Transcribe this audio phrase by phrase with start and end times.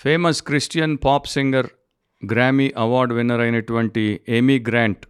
[0.00, 1.66] Famous Christian pop singer
[2.22, 5.06] గ్రామీ award winner అయినటువంటి ఏమీ grant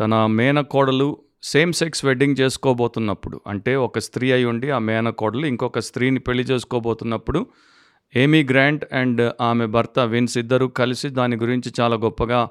[0.00, 1.08] తన మేనకోడలు
[1.42, 7.46] సేమ్ సెక్స్ వెడ్డింగ్ చేసుకోబోతున్నప్పుడు అంటే ఒక స్త్రీ అయి ఉండి ఆ మేనకోడలు ఇంకొక స్త్రీని పెళ్ళి చేసుకోబోతున్నప్పుడు
[8.14, 12.48] ఏమీ గ్రాంట్ అండ్ ఆమె భర్త విన్స్ ఇద్దరు కలిసి దాని గురించి చాలా గొప్పగా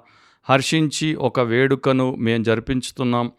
[0.50, 3.32] హర్షించి ఒక వేడుకను మేము జరిపించుతున్నాం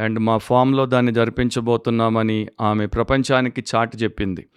[0.00, 4.48] అండ్ మా ఫామ్లో దాన్ని జరిపించబోతున్నామని ఆమె ప్రపంచానికి చాటి చెప్పింది.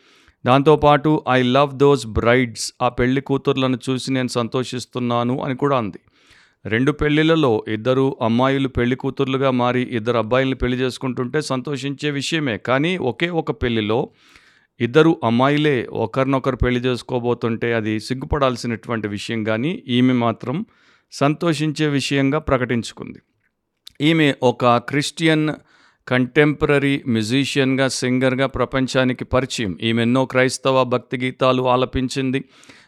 [0.47, 5.99] దాంతోపాటు ఐ లవ్ దోస్ బ్రైడ్స్ ఆ పెళ్ళి కూతుర్లను చూసి నేను సంతోషిస్తున్నాను అని కూడా అంది.
[6.65, 12.57] రెండు పెళ్ళిలలో ఇద్దరు అమ్మాయిలు పెళ్ళి కూతుర్లుగా మారి ఇద్దరు అబ్బాయిలను పెళ్ళి చేసుకుంటుంటే సంతోషించే విషయమే.
[12.57, 14.09] కానీ ఒకే ఒక పెళ్ళిలో
[14.79, 20.65] ఇద్దరు అమ్మాయిలే ఒకరినొకరు పెళ్ళి చేసుకోబోతుంటే అది సిగ్గుపడాల్సినటువంటి విషయం కానీ ఈమె మాత్రం
[21.11, 23.19] సంతోషించే విషయంగా ప్రకటించుకుంది.
[24.01, 25.49] ఈమె ఒక క్రిస్టియన్
[26.07, 29.77] కంటెంపరీ మ్యూజిషియన్గా సింగర్గా ప్రపంచానికి పరిచయం.
[29.81, 32.43] ఈమె ఎన్నో క్రైస్తవ భక్తి గీతాలు ఆలపించింది.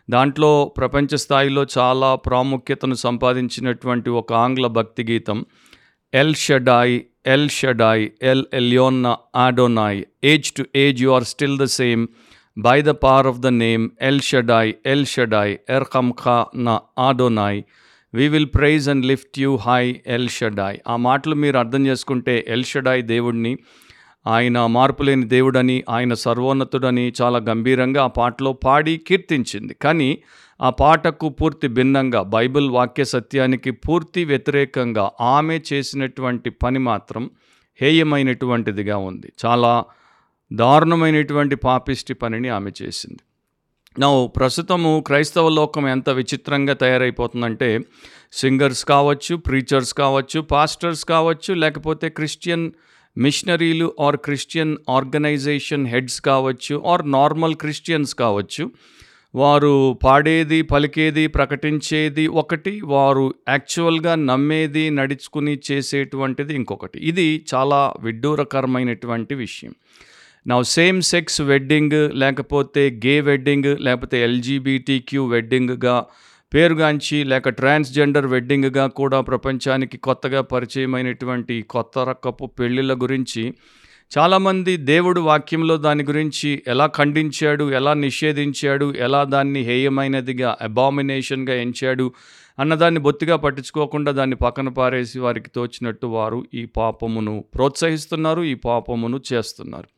[0.10, 5.46] దాంట్లో ప్రపంచ స్థాయిలో చాలా ప్రాముఖ్యతను సంపాదించినటువంటి ఒక ఆంగ్ల భక్తి గీతం
[6.14, 12.08] El Shaddai El Shaddai El ఎలియోన్న Adonai age to age you are still the same
[12.58, 17.64] by the power of the name El Shaddai El Shaddai ఎర్ ఖా నా Adonai
[18.14, 22.64] we will praise and lift you high El Shaddai ఆ మాటలు మీరు అర్థం చేసుకుంటే L
[22.64, 23.58] Shaddai దేవుడిని
[24.28, 29.74] ఆయన మార్పులేని దేవుడని ఆయన సర్వోన్నతుడని చాలా గంభీరంగా ఆ పాటలో పాడి కీర్తించింది.
[29.74, 30.10] కానీ
[30.62, 37.30] ఆ పాటకు పూర్తి భిన్నంగా బైబిల్ వాక్య సత్యానికి పూర్తి వ్యతిరేకంగా ఆమె చేసినటువంటి పని మాత్రం
[37.82, 39.34] హేయమైనటువంటిదిగా ఉంది.
[39.46, 39.84] చాలా
[40.52, 43.24] దారుణమైనటువంటి పాపిష్టి పనిని ఆమె చేసింది.
[44.00, 47.80] నా ప్రస్తుతము క్రైస్తవ లోకం ఎంత విచిత్రంగా తయారైపోతుందంటే
[48.32, 52.72] సింగర్స్ కావచ్చు ప్రీచర్స్ కావచ్చు పాస్టర్స్ కావచ్చు లేకపోతే క్రిస్టియన్
[53.18, 58.72] మిషనరీలు ఆర్ క్రిస్టియన్ ఆర్గనైజేషన్ హెడ్స్ కావచ్చు ఆర్ నార్మల్ క్రిస్టియన్స్ కావచ్చు
[59.36, 67.00] వారు పాడేది పలికేది ప్రకటించేది ఒకటి వారు యాక్చువల్గా నమ్మేది నడుచుకుని చేసేటువంటిది ఇంకొకటి.
[67.00, 69.76] ఇది చాలా విడ్డూరకరమైనటువంటి విషయం.
[70.48, 76.06] నా సేమ్ సెక్స్ వెడ్డింగ్ లేకపోతే గే వెడ్డింగ్ లేకపోతే ఎల్జీబీటీ క్యూ వెడ్డింగ్గా
[76.54, 83.54] పేరుగాంచి లేక ట్రాన్స్జెండర్ వెడ్డింగ్గా కూడా ప్రపంచానికి కొత్తగా పరిచయమైనటువంటి కొత్త రకపు పెళ్ళిళ్ళ గురించి
[84.12, 92.12] చాలామంది దేవుడు వాక్యంలో దాని గురించి ఎలా ఖండించాడు ఎలా నిషేధించాడు ఎలా దాన్ని హేయమైనదిగా అబామినేషన్గా ఎంచాడు
[92.60, 99.90] అన్నదాన్ని బొత్తిగా పట్టించుకోకుండా దాన్ని పక్కన పారేసి వారికి తోచినట్టు వారు ఈ పాపమును ప్రోత్సహిస్తున్నారు ఈ పాపమును చేస్తున్నారు.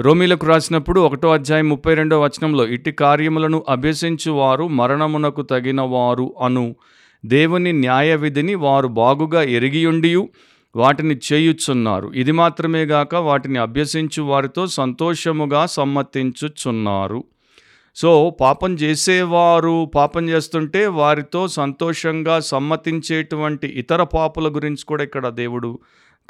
[0.00, 6.76] రోమిలకు రాసినప్పుడు ఒకటో అధ్యాయం ముప్పై రెండో వచనంలో ఇట్టి కార్యములను అభ్యసించు వారు మరణమునకు తగిన వారు అను.
[7.26, 10.28] దేవుని న్యాయ విధిని వారు బాగుగా ఎరిగియుండియు
[10.76, 12.12] వాటిని చేయుచున్నారు.
[12.14, 17.24] ఇది మాత్రమే గాక వాటిని అభ్యసించు వారితో సంతోషముగా సమ్మతించుచున్నారు.
[17.96, 25.78] సో పాపం చేసేవారు పాపం చేస్తుంటే వారితో సంతోషంగా సమ్మతించేటువంటి ఇతర పాపుల గురించి కూడా ఇక్కడ దేవుడు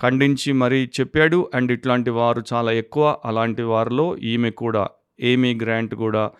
[0.03, 1.51] ఖండించి మరీ చెప్పాడు.
[1.55, 3.17] అండ్ ఇట్లాంటి వారు చాలా ఎక్కువ.
[3.25, 4.89] అలాంటి వారిలో ఈమె కూడా
[5.21, 6.31] ఏమీ గ్రాంట్ కూడా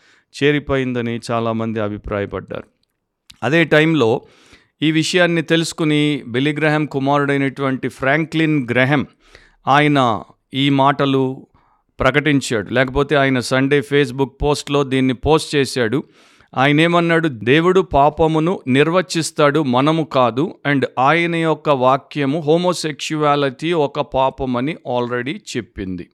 [0.43, 2.65] చేరిపోయిందని చాలామంది అభిప్రాయపడ్డారు.
[3.43, 4.23] అదే టైంలో
[4.83, 9.07] ఈ విషయాన్ని తెలుసుకుని బెలిగ్రహం కుమారుడైనటువంటి ఫ్రాంక్లిన్ గ్రహం
[9.69, 10.23] ఆయన
[10.55, 11.47] ఈ మాటలు
[12.01, 12.71] ప్రకటించాడు.
[12.71, 16.05] లేకపోతే ఆయన సండే ఫేస్బుక్ పోస్ట్లో దీన్ని పోస్ట్ చేశాడు.
[16.57, 20.55] ఆయన ఏమన్నాడు దేవుడు పాపమును నిర్వచిస్తాడు మనము కాదు.
[20.67, 26.11] అండ్ ఆయన యొక్క వాక్యము హోమోసెక్షువాలిటీ ఒక పాపమని ఆల్రెడీ చెప్పింది.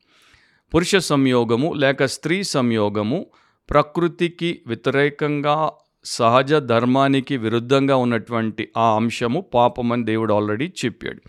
[0.74, 3.26] పురుష సంయోగము లేక స్త్రీ సంయోగము
[3.70, 5.72] ప్రకృతికి వ్యతిరేకంగా
[6.04, 11.20] సహజ ధర్మానికి విరుద్ధంగా ఉన్నటువంటి ఆ అంశము పాపమని దేవుడు ఆల్రెడీ చెప్పాడు.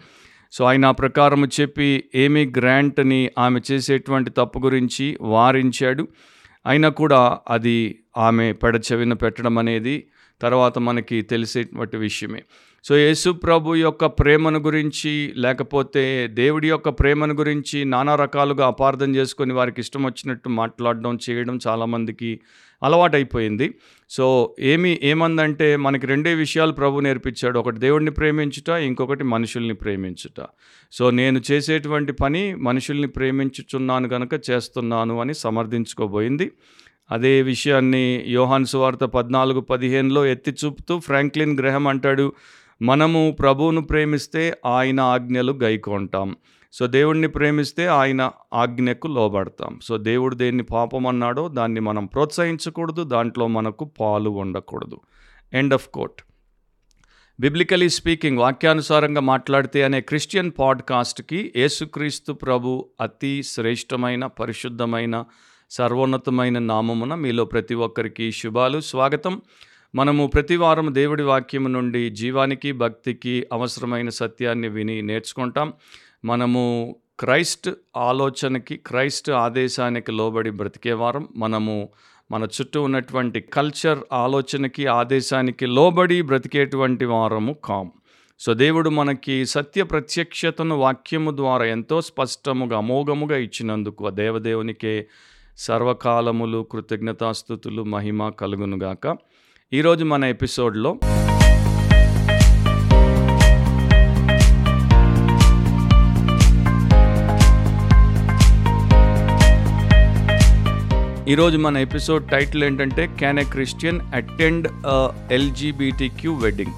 [0.51, 6.07] సో ఆయన ఆ ప్రకారము చెప్పి ఏమి గ్రాంట్ని ఆమె చేసేటువంటి తప్పు గురించి వారించాడు.
[6.67, 10.07] అయినా కూడా అది ఆమె పెడచెవిన పెట్టడం అనేది
[10.41, 12.41] తర్వాత మనకి తెలిసేటువంటి విషయమే.
[12.85, 19.53] సో యేసు ప్రభు యొక్క ప్రేమను గురించి లేకపోతే దేవుడి యొక్క ప్రేమను గురించి నానా రకాలుగా అపార్థం చేసుకొని
[19.53, 22.39] వారికి ఇష్టం వచ్చినట్టు మాట్లాడడం చేయడం చాలామందికి
[22.83, 23.73] అలవాటైపోయింది.
[24.09, 27.59] సో ఏమి ఏమందంటే మనకి రెండే విషయాలు ప్రభు నేర్పించాడు.
[27.59, 30.45] ఒకటి దేవుడిని ప్రేమించుట ఇంకొకటి మనుషుల్ని ప్రేమించుట.
[30.91, 36.51] సో నేను చేసేటువంటి పని మనుషుల్ని ప్రేమించుచున్నాను కనుక చేస్తున్నాను అని సమర్థించుకోబోయింది.
[37.11, 42.33] అదే విషయాన్ని యోహాన్ సువార్త పద్నాలుగు పదిహేనులో ఎత్తి చూపుతూ ఫ్రాంక్లిన్ గ్రహం అంటాడు
[42.81, 46.35] మనము ప్రభువును ప్రేమిస్తే ఆయన ఆజ్ఞలు గైకొంటాం.
[46.79, 49.79] సో దేవుడిని ప్రేమిస్తే ఆయన ఆజ్ఞకు లోబడతాం.
[49.83, 55.01] సో దేవుడు దేన్ని పాపం అన్నాడో దాన్ని మనం ప్రోత్సహించకూడదు దాంట్లో మనకు పాలు ఉండకూడదు.
[55.53, 56.21] End of quote
[57.39, 65.25] biblically speaking వాక్యానుసారంగా మాట్లాడితే అనే క్రిస్టియన్ పాడ్కాస్ట్కి యేసుక్రీస్తు ప్రభు అతి శ్రేష్టమైన పరిశుద్ధమైన
[65.71, 69.41] సర్వోన్నతమైన నామమున మీలో ప్రతి ఒక్కరికి శుభాలు స్వాగతం.
[69.95, 75.73] మనము ప్రతి వారం దేవుడి వాక్యము నుండి జీవానికి భక్తికి అవసరమైన సత్యాన్ని విని నేర్చుకుంటాం.
[76.27, 76.61] మనము
[77.19, 81.75] క్రైస్ట్ ఆలోచనకి క్రైస్ట్ ఆదేశానికి లోబడి బ్రతికే వారం మనము
[82.31, 87.87] మన చుట్టూ ఉన్నటువంటి కల్చర్ ఆలోచనకి ఆదేశానికి లోబడి బ్రతికేటువంటి వారము కాం
[88.39, 94.95] సో దేవుడు మనకి సత్య ప్రత్యక్షతను వాక్యము ద్వారా ఎంతో స్పష్టముగా అమోఘముగా ఇచ్చినందుకు ఆ దేవదేవునికే
[95.59, 99.05] సర్వకాలములు కృతజ్ఞతాస్థుతులు మహిమ కలుగునుగాక.
[99.73, 100.91] ఈరోజు మన ఎపిసోడ్లో
[111.27, 114.67] ఈరోజు మన ఎపిసోడ్ టైటిల్ ఏంటంటే can a Christian attend
[115.31, 116.71] LGBT Q wedding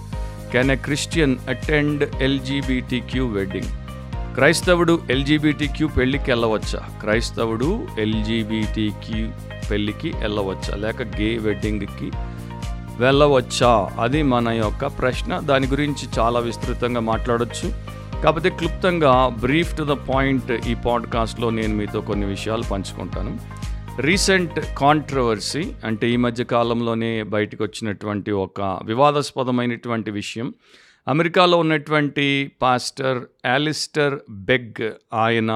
[0.52, 3.66] can a Christian attend LGBT Q wedding
[4.36, 6.80] క్రైస్తవుడు ఎల్జీబీటీ క్యూ పెళ్ళికి వెళ్ళవచ్చా?
[7.02, 9.28] క్రైస్తవుడు ఎల్జీబీటీ క్యూ
[9.72, 10.76] పెళ్ళికి వెళ్ళవచ్చా?
[10.76, 12.12] లేక గే వెడ్డింగ్కి
[13.00, 13.90] వెళ్ళవచ్చా?
[14.00, 15.40] అది మన యొక్క ప్రశ్న.
[15.40, 17.74] దాని గురించి చాలా విస్తృతంగా మాట్లాడవచ్చు
[18.22, 23.60] కాకపోతే క్లుప్తంగా బ్రీఫ్ టు ద పాయింట్ ఈ పాడ్కాస్ట్లో నేను మీతో కొన్ని విషయాలు పంచుకుంటాను.
[24.00, 30.54] రీసెంట్ కాంట్రవర్సీ అంటే ఈ మధ్య కాలంలోనే బయటకు వచ్చినటువంటి ఒక వివాదాస్పదమైనటువంటి విషయం.
[31.08, 32.26] అమెరికాలో ఉన్నటువంటి
[32.62, 34.82] పాస్టర్ యాలిస్టర్ బెగ్
[35.14, 35.52] ఆయన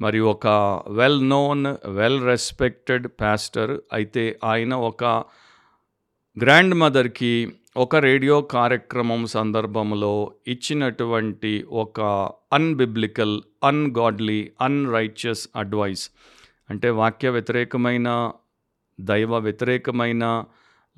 [0.00, 0.46] మరి ఒక
[0.90, 5.04] well known well respected pastor అయితే ఆయన ఒక
[6.36, 7.34] గ్రాండ్ మదర్కి
[7.76, 10.14] ఒక రేడియో కార్యక్రమం సందర్భంలో
[10.48, 12.00] ఇచ్చినటువంటి ఒక
[12.52, 16.06] అన్బిబ్లికల్ అన్గాడ్లీ అన్రైచియస్ అడ్వైస్
[16.70, 18.30] అంటే వాక్య వ్యతిరేకమైన
[19.00, 20.44] దైవ వ్యతిరేకమైన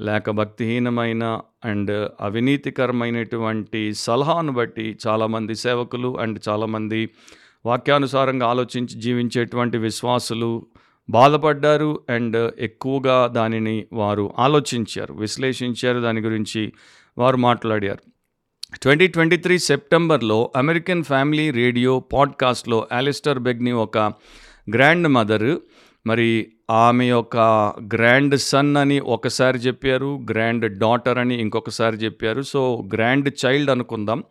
[0.01, 7.11] లేక భక్తిహీనమైన అండ్ అవినీతికరమైనటువంటి సలహాను బట్టి చాలామంది సేవకులు అండ్ చాలామంది
[7.67, 10.67] వాక్యానుసారంగా ఆలోచించి జీవించేటువంటి విశ్వాసులు
[11.11, 16.73] బాధపడ్డారు అండ్ ఎక్కువగా దానిని వారు ఆలోచించారు విశ్లేషించారు దాని గురించి
[17.19, 17.99] వారు మాట్లాడారు.
[18.83, 23.99] ట్వంటీ ట్వంటీ త్రీ సెప్టెంబర్లో అమెరికన్ ఫ్యామిలీ రేడియో పాడ్కాస్ట్లో ఆలిస్టర్ బెగ్ని ఒక
[24.75, 25.57] గ్రాండ్ మదర్.
[26.07, 27.37] మరి ఆమె యొక్క
[27.95, 32.43] గ్రాండ్ సన్ అని ఒకసారి చెప్పారు గ్రాండ్ డాటర్ అని ఇంకొకసారి చెప్పారు.
[32.43, 34.23] సో గ్రాండ్ చైల్డ్ అనుకుందాం.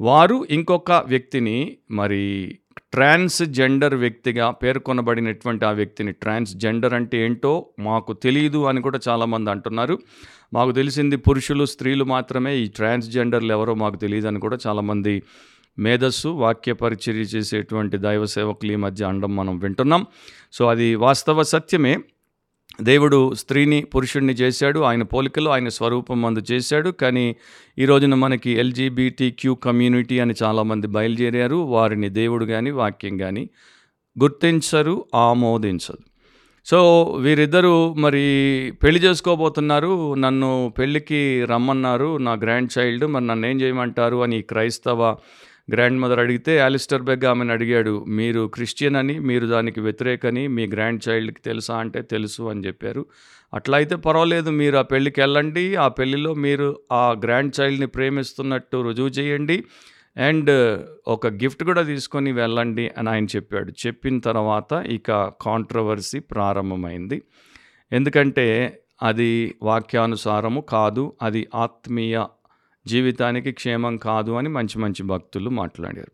[0.00, 2.58] వారు ఇంకొక వ్యక్తిని మరి
[2.92, 9.50] ట్రాన్స్ జెండర్ వ్యక్తిగా పేర్కొనబడినటువంటి ఆ వ్యక్తిని ట్రాన్స్ జెండర్ అంటే ఏంటో మాకు తెలియదు అని కూడా చాలామంది
[9.50, 9.98] అంటున్నారు.
[10.54, 15.22] మాకు తెలిసింది పురుషులు స్త్రీలు మాత్రమే ఈ ట్రాన్స్ జెండర్లు ఎవరో మాకు తెలియదు అని కూడా చాలామంది
[15.78, 20.06] మేధస్సు వాక్య పరిచర్య చేసేటువంటి దైవ సేవకులు ఈ మధ్య అండం మనం వింటున్నాం.
[20.52, 21.98] సో అది వాస్తవ సత్యమే.
[22.80, 24.80] దేవుడు స్త్రీని పురుషుణ్ణి చేశాడు.
[24.80, 26.90] ఆయన పోలికలో ఆయన స్వరూపం మందు చేశాడు.
[26.90, 27.36] కానీ
[27.78, 31.56] ఈ రోజున మనకి ఎల్జీబీటీ క్యూ కమ్యూనిటీ అని చాలామంది బయలుదేరారు.
[31.56, 33.50] వారిని దేవుడు కానీ వాక్యం కానీ
[34.22, 35.98] గుర్తించరు ఆమోదించదు.
[36.64, 40.14] సో వీరిద్దరూ మరి పెళ్ళి చేసుకోబోతున్నారు.
[40.14, 43.06] నన్ను పెళ్ళికి రమ్మన్నారు నా గ్రాండ్ చైల్డ్.
[43.06, 45.16] మరి నన్ను ఏం చేయమంటారు అని క్రైస్తవ
[45.70, 51.02] గ్రాండ్ మదర్ అడిగితే యాలిస్టర్ బెగ్ ఆమెను అడిగాడు మీరు క్రిస్టియన్ అని మీరు దానికి వ్యతిరేకని మీ గ్రాండ్
[51.08, 53.06] చైల్డ్కి తెలుసా అంటే తెలుసు అని చెప్పారు.
[53.54, 59.08] అట్లా అయితే పర్వాలేదు మీరు ఆ పెళ్ళికి వెళ్ళండి ఆ పెళ్ళిలో మీరు ఆ గ్రాండ్ చైల్డ్ని ప్రేమిస్తున్నట్టు రుజువు
[59.08, 59.64] చేయండి
[60.16, 63.72] అండ్ ఒక గిఫ్ట్ కూడా తీసుకొని వెళ్ళండి అని ఆయన చెప్పాడు.
[63.86, 65.10] చెప్పిన తర్వాత ఇక
[65.40, 67.22] కాంట్రవర్సీ ప్రారంభమైంది.
[67.92, 72.24] ఎందుకంటే అది వాక్యానుసారము కాదు అది ఆత్మీయ
[72.86, 76.12] జీవితానికి క్షేమం కాదు అని మంచి మంచి భక్తులు మాట్లాడారు.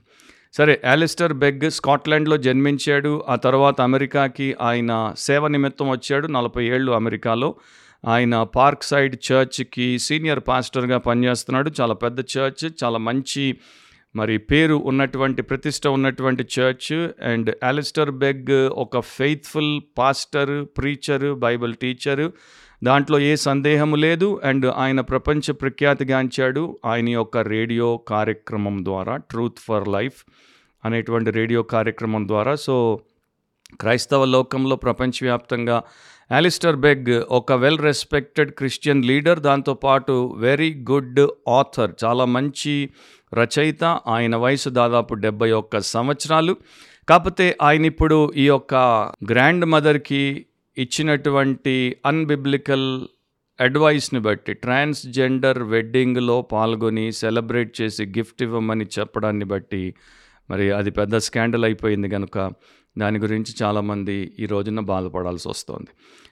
[0.53, 3.25] సరే యాలిస్టర్ బెగ్ స్కాట్లాండ్లో జన్మించాడు.
[3.29, 6.27] ఆ తర్వాత అమెరికాకి ఆయన సేవ నిమిత్తం వచ్చాడు.
[6.27, 7.55] నలభై ఏళ్ళు అమెరికాలో.
[8.07, 11.71] ఆయన పార్క్ సైడ్ చర్చ్కి సీనియర్ పాస్టర్గా పనిచేస్తున్నాడు.
[11.81, 13.59] చాలా పెద్ద చర్చ్ చాలా మంచి
[14.17, 17.09] మరి పేరు ఉన్నటువంటి ప్రతిష్ట ఉన్నటువంటి చర్చ్.
[17.25, 22.33] అండ్ ఆలిస్టర్ బెగ్ ఒక ఫెయిత్ఫుల్ పాస్టర్ ప్రీచరు బైబిల్ టీచరు
[22.85, 24.41] దాంట్లో ఏ సందేహము లేదు.
[24.45, 30.25] అండ్ ఆయన ప్రపంచ ప్రఖ్యాతిగాంచాడు ఆయన యొక్క రేడియో కార్యక్రమం ద్వారా ట్రూత్ ఫర్ లైఫ్
[30.85, 32.55] అనేటువంటి రేడియో కార్యక్రమం ద్వారా.
[32.55, 33.01] సో
[33.81, 35.83] క్రైస్తవ లోకంలో ప్రపంచవ్యాప్తంగా
[36.33, 39.41] ఆలిస్టర్ బెగ్ ఒక వెల్ రెస్పెక్టెడ్ క్రిస్టియన్ లీడర్.
[39.41, 42.91] దాంతోపాటు వెరీ గుడ్ ఆథర్ చాలా మంచి
[43.35, 43.85] రచయిత.
[43.85, 46.57] ఆయన వయసు దాదాపు డెబ్బై ఒక్క సంవత్సరాలు.
[47.09, 48.75] కాకపోతే ఆయన ఇప్పుడు ఈ యొక్క
[49.31, 50.47] గ్రాండ్ మదర్కి
[50.79, 53.07] ఇచ్చినటువంటి అన్బిబ్లికల్
[53.61, 59.95] అడ్వైస్ని బట్టి ట్రాన్స్జెండర్ వెడ్డింగ్లో పాల్గొని సెలబ్రేట్ చేసి గిఫ్ట్ ఇవ్వమని చెప్పడాన్ని బట్టి
[60.51, 62.53] మరి అది పెద్ద స్కాండల్ అయిపోయింది కనుక
[62.99, 65.87] దాని గురించి చాలామంది ఈ రోజున బాధపడాల్సి వస్తుంది.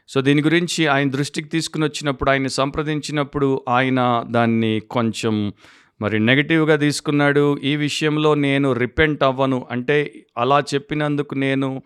[0.09, 5.53] సో దీని గురించి ఆయన దృష్టికి తీసుకుని వచ్చినప్పుడు ఆయన సంప్రదించినప్పుడు ఆయన దాన్ని కొంచెం
[6.01, 7.59] మరి నెగిటివ్గా తీసుకున్నాడు.
[7.59, 9.67] ఈ విషయంలో నేను రిపెంట్ అవ్వను.
[9.71, 11.83] అంటే అలా చెప్పినందుకు నేను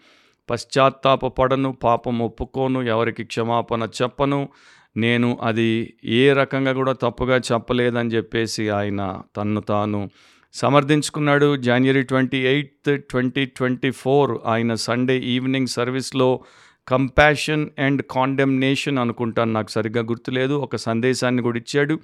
[0.50, 4.48] పశ్చాత్తాపడను పాపం ఒప్పుకోను ఎవరికి క్షమాపణ చెప్పను.
[4.96, 10.10] నేను అది ఏ రకంగా కూడా తప్పుగా చెప్పలేదని చెప్పేసి ఆయన తన్ను తాను
[10.52, 11.56] సమర్థించుకున్నాడు.
[11.56, 16.44] జనవరి twenty eighth twenty twenty four ఆయన సండే ఈవినింగ్ సర్వీస్లో
[16.88, 19.52] కంపాషన్ అండ్ కాండెమ్నేషన్ అనుకుంటాను.
[19.52, 20.54] నాకు సరిగ్గా గుర్తులేదు.
[20.54, 21.98] ఒక సందేశాన్ని కూడా ఇచ్చాడు.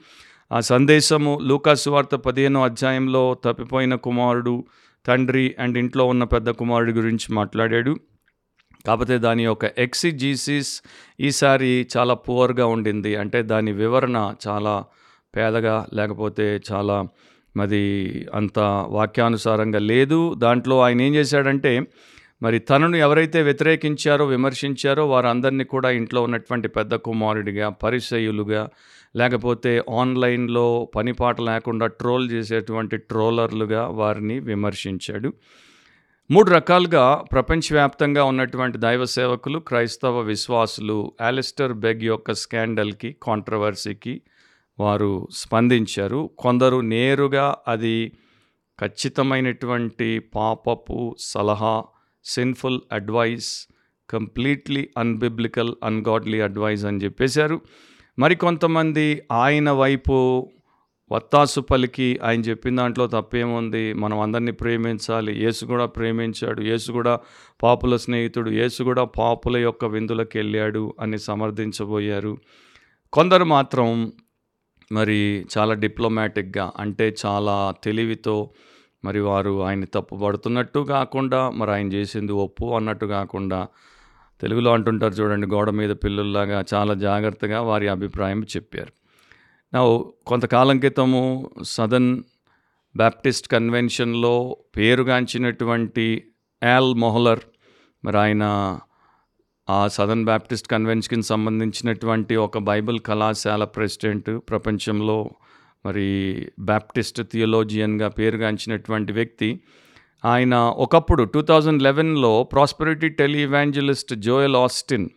[0.53, 4.65] ఆ సందేశము లూకాసు వార్త పదిహేనో అధ్యాయంలో తప్పిపోయిన కుమారుడు
[5.07, 7.97] తండ్రి అండ్ ఇంట్లో ఉన్న పెద్ద కుమారుడి గురించి మాట్లాడాడు.
[8.87, 10.83] కాకపోతే దాని యొక్క ఎక్సిజీసిస్
[11.21, 13.17] ఈసారి చాలా పువర్గా ఉండింది.
[13.17, 14.85] అంటే దాని వివరణ చాలా
[15.37, 17.09] పేదగా లేకపోతే చాలా
[17.57, 17.83] మరి
[18.35, 18.59] అంత
[18.89, 20.35] వాక్యానుసారంగా లేదు.
[20.35, 21.83] దాంట్లో ఆయన ఏం చేశాడంటే
[22.43, 28.69] మరి తనను ఎవరైతే వ్యతిరేకించారో విమర్శించారో వారందరినీ కూడా ఇంట్లో ఉన్నటువంటి పెద్ద కుమారుడిగా పరిచయులుగా
[29.17, 35.33] లేకపోతే ఆన్లైన్లో పనిపాట లేకుండా ట్రోల్ చేసేటువంటి ట్రోలర్లుగా వారిని విమర్శించాడు.
[36.33, 44.23] మూడు రకాలుగా ప్రపంచవ్యాప్తంగా ఉన్నటువంటి దైవ సేవకులు క్రైస్తవ విశ్వాసులు ఆలిస్టర్ బెగ్ యొక్క స్కాండల్కి కాంట్రవర్సీకి
[44.81, 46.31] వారు స్పందించారు.
[46.39, 48.13] కొందరు నేరుగా అది
[48.81, 51.85] ఖచ్చితమైనటువంటి పాపపు సలహా
[52.25, 53.69] sinful advice
[54.11, 57.61] completely unbiblical ungodly advice అని చెప్పేశారు.
[58.19, 60.49] మరికొంతమంది ఆయన వైపు
[61.13, 63.93] వత్తాసు పలికి ఆయన చెప్పిన దాంట్లో తప్పేముంది?
[63.93, 65.45] మనం అందరినీ ప్రేమించాలి.
[65.45, 66.63] యేసు కూడా ప్రేమించాడు.
[66.63, 67.21] యేసు కూడా
[67.63, 68.51] పాపుల స్నేహితుడు.
[68.51, 72.39] యేసు కూడా పాపుల యొక్క విందులకు వెళ్ళాడు అని సమర్థించబోయారు.
[73.13, 74.13] కొందరు మాత్రం
[74.93, 78.51] మరి చాలా డిప్లొమాటిక్గా అంటే చాలా తెలివితో
[79.05, 83.69] మరి వారు ఆయన తప్పుపడుతున్నట్టు కాకుండా మరి ఆయన చేసింది ఒప్పు అన్నట్టు కాకుండా
[84.41, 89.00] తెలుగులో అంటుంటారు చూడండి గోడ మీద పిల్లల్లాగా చాలా జాగ్రత్తగా వారి అభిప్రాయం చెప్పారు.
[89.73, 92.23] నా కొంతకాలం క్రితము సదన్
[92.97, 96.25] బ్యాప్టిస్ట్ కన్వెన్షన్లో పేరుగాంచినటువంటి
[96.65, 97.41] యాల్ మొహలర్
[98.05, 98.45] మరి ఆయన
[99.71, 105.31] ఆ సదర్న్ బ్యాప్టిస్ట్ కన్వెన్షన్కి సంబంధించినటువంటి ఒక బైబిల్ కళాశాల ప్రెసిడెంట్ ప్రపంచంలో
[105.87, 106.09] మరి
[106.59, 109.61] బ్యాప్టిస్ట్ థియోలోజియన్గా పేరుగాంచినటువంటి వ్యక్తి.
[110.25, 115.09] ఆయన ఒకప్పుడు టూ థౌజండ్ లెవెన్లో ప్రాస్పరిటీ టెలివాంజలిస్ట్ జోయల్ ఆస్టిన్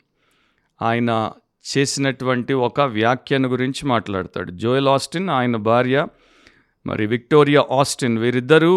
[0.81, 1.31] ఆయన
[1.65, 4.51] చేసినటువంటి ఒక వ్యాఖ్యను గురించి మాట్లాడతాడు.
[4.51, 5.98] జోయల్ ఆస్టిన్ ఆయన భార్య
[6.86, 8.75] మరి విక్టోరియా ఆస్టిన్ వీరిద్దరూ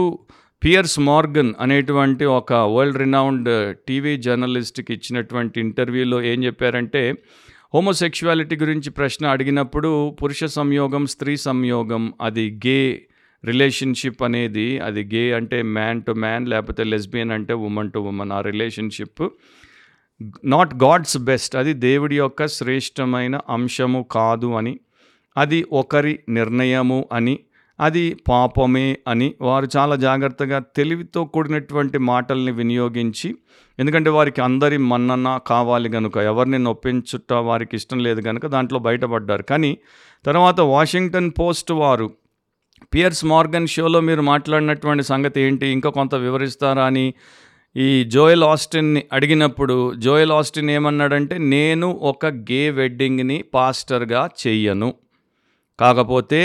[0.63, 3.51] పియర్స్ మార్గన్ అనేటువంటి ఒక వరల్డ్ రినౌండ్
[3.89, 7.03] టీవీ జర్నలిస్ట్కి ఇచ్చినటువంటి ఇంటర్వ్యూలో ఏం చెప్పారంటే
[7.75, 9.91] హోమోసెక్షువాలిటీ గురించి ప్రశ్న అడిగినప్పుడు
[10.23, 12.81] పురుష సంయోగం స్త్రీ సంయోగం అది గే
[13.45, 18.41] రిలేషన్షిప్ అనేది అది గే అంటే మ్యాన్ టు మ్యాన్ లేకపోతే లెస్బియన్ అంటే ఉమెన్ టు ఉమెన్ ఆ
[18.41, 19.23] రిలేషన్షిప్
[20.45, 24.81] నాట్ గాడ్స్ బెస్ట్ అది దేవుడి యొక్క శ్రేష్టమైన అంశము కాదు అని
[25.37, 27.39] అది ఒకరి నిర్ణయము అని
[27.81, 33.37] అది పాపమే అని వారు చాలా జాగ్రత్తగా తెలివితో కూడినటువంటి మాటల్ని వినియోగించి
[33.79, 39.43] ఎందుకంటే వారికి అందరి మన్నన కావాలి కనుక ఎవరిని నొప్పించుట వారికి ఇష్టం లేదు కనుక దాంట్లో బయటపడ్డారు.
[39.43, 39.79] కానీ
[40.25, 42.11] తర్వాత వాషింగ్టన్ పోస్ట్ వారు
[42.95, 45.67] పియర్స్ మార్గన్ షోలో మీరు మాట్లాడినటువంటి సంగతి ఏంటి?
[45.67, 47.15] ఇంకా కొంత వివరిస్తారా అని
[47.77, 54.95] ఈ జోయల్ ఆస్టిన్ని అడిగినప్పుడు జోయల్ ఆస్టిన్ ఏమన్నాడంటే నేను ఒక గే వెడ్డింగ్ని పాస్టర్గా చెయ్యను.
[55.81, 56.41] కాకపోతే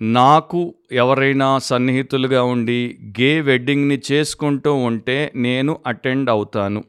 [0.00, 0.60] నాకు
[0.92, 2.80] ఎవరైనా సన్నిహితులుగా ఉండి
[3.20, 6.84] గే వెడ్డింగ్ని చేసుకుంటూ ఉంటే నేను అటెండ్ అవుతాను.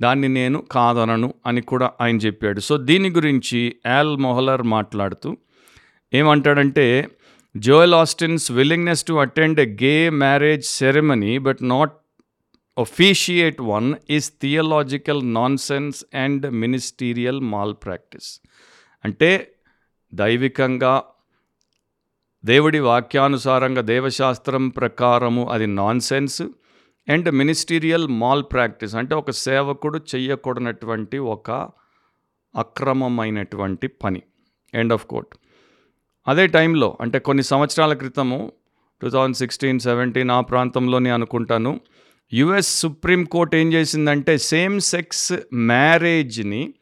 [0.00, 2.60] దాన్ని నేను కాదనను అని కూడా ఆయన చెప్పాడు.
[2.60, 5.36] సో దీని గురించి యాల్ మొహలర్ మాట్లాడుతూ
[6.14, 7.08] ఏమంటాడంటే
[7.56, 11.92] Joel ఆస్టిన్స్ willingness to attend a gay marriage ceremony but not
[12.78, 18.40] ఒఫీషియేట్ one is theological nonsense and ministerial mall practice
[19.04, 19.52] అంటే
[20.14, 21.02] దైవికంగా
[22.44, 26.42] దేవుడి వాక్యానుసారంగా దేవశాస్త్రం ప్రకారము అది nonsense
[27.08, 31.50] and ministerial mall practice అంటే ఒక సేవకుడు చేయకూడనటువంటి ఒక
[32.56, 34.22] అక్రమమైనటువంటి పని.
[34.74, 35.36] ఎండ్ ఆఫ్ కోర్ట్
[36.28, 38.52] అదే టైంలో అంటే కొన్ని సంవత్సరాల క్రితము
[39.02, 41.80] టూ థౌజండ్ సిక్స్టీన్ సెవెంటీన్ ఆ ప్రాంతంలోనే అనుకుంటాను
[42.32, 46.74] యుఎస్ సుప్రీంకోర్టు ఏం చేసిందంటే సేమ్ సెక్స్ మ్యారేజ్ని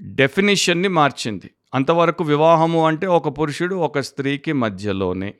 [0.00, 1.50] డెఫినిషన్ని మార్చింది.
[1.74, 5.34] అంతవరకు వివాహము అంటే ఒక పురుషుడు ఒక స్త్రీకి మధ్యలోనే.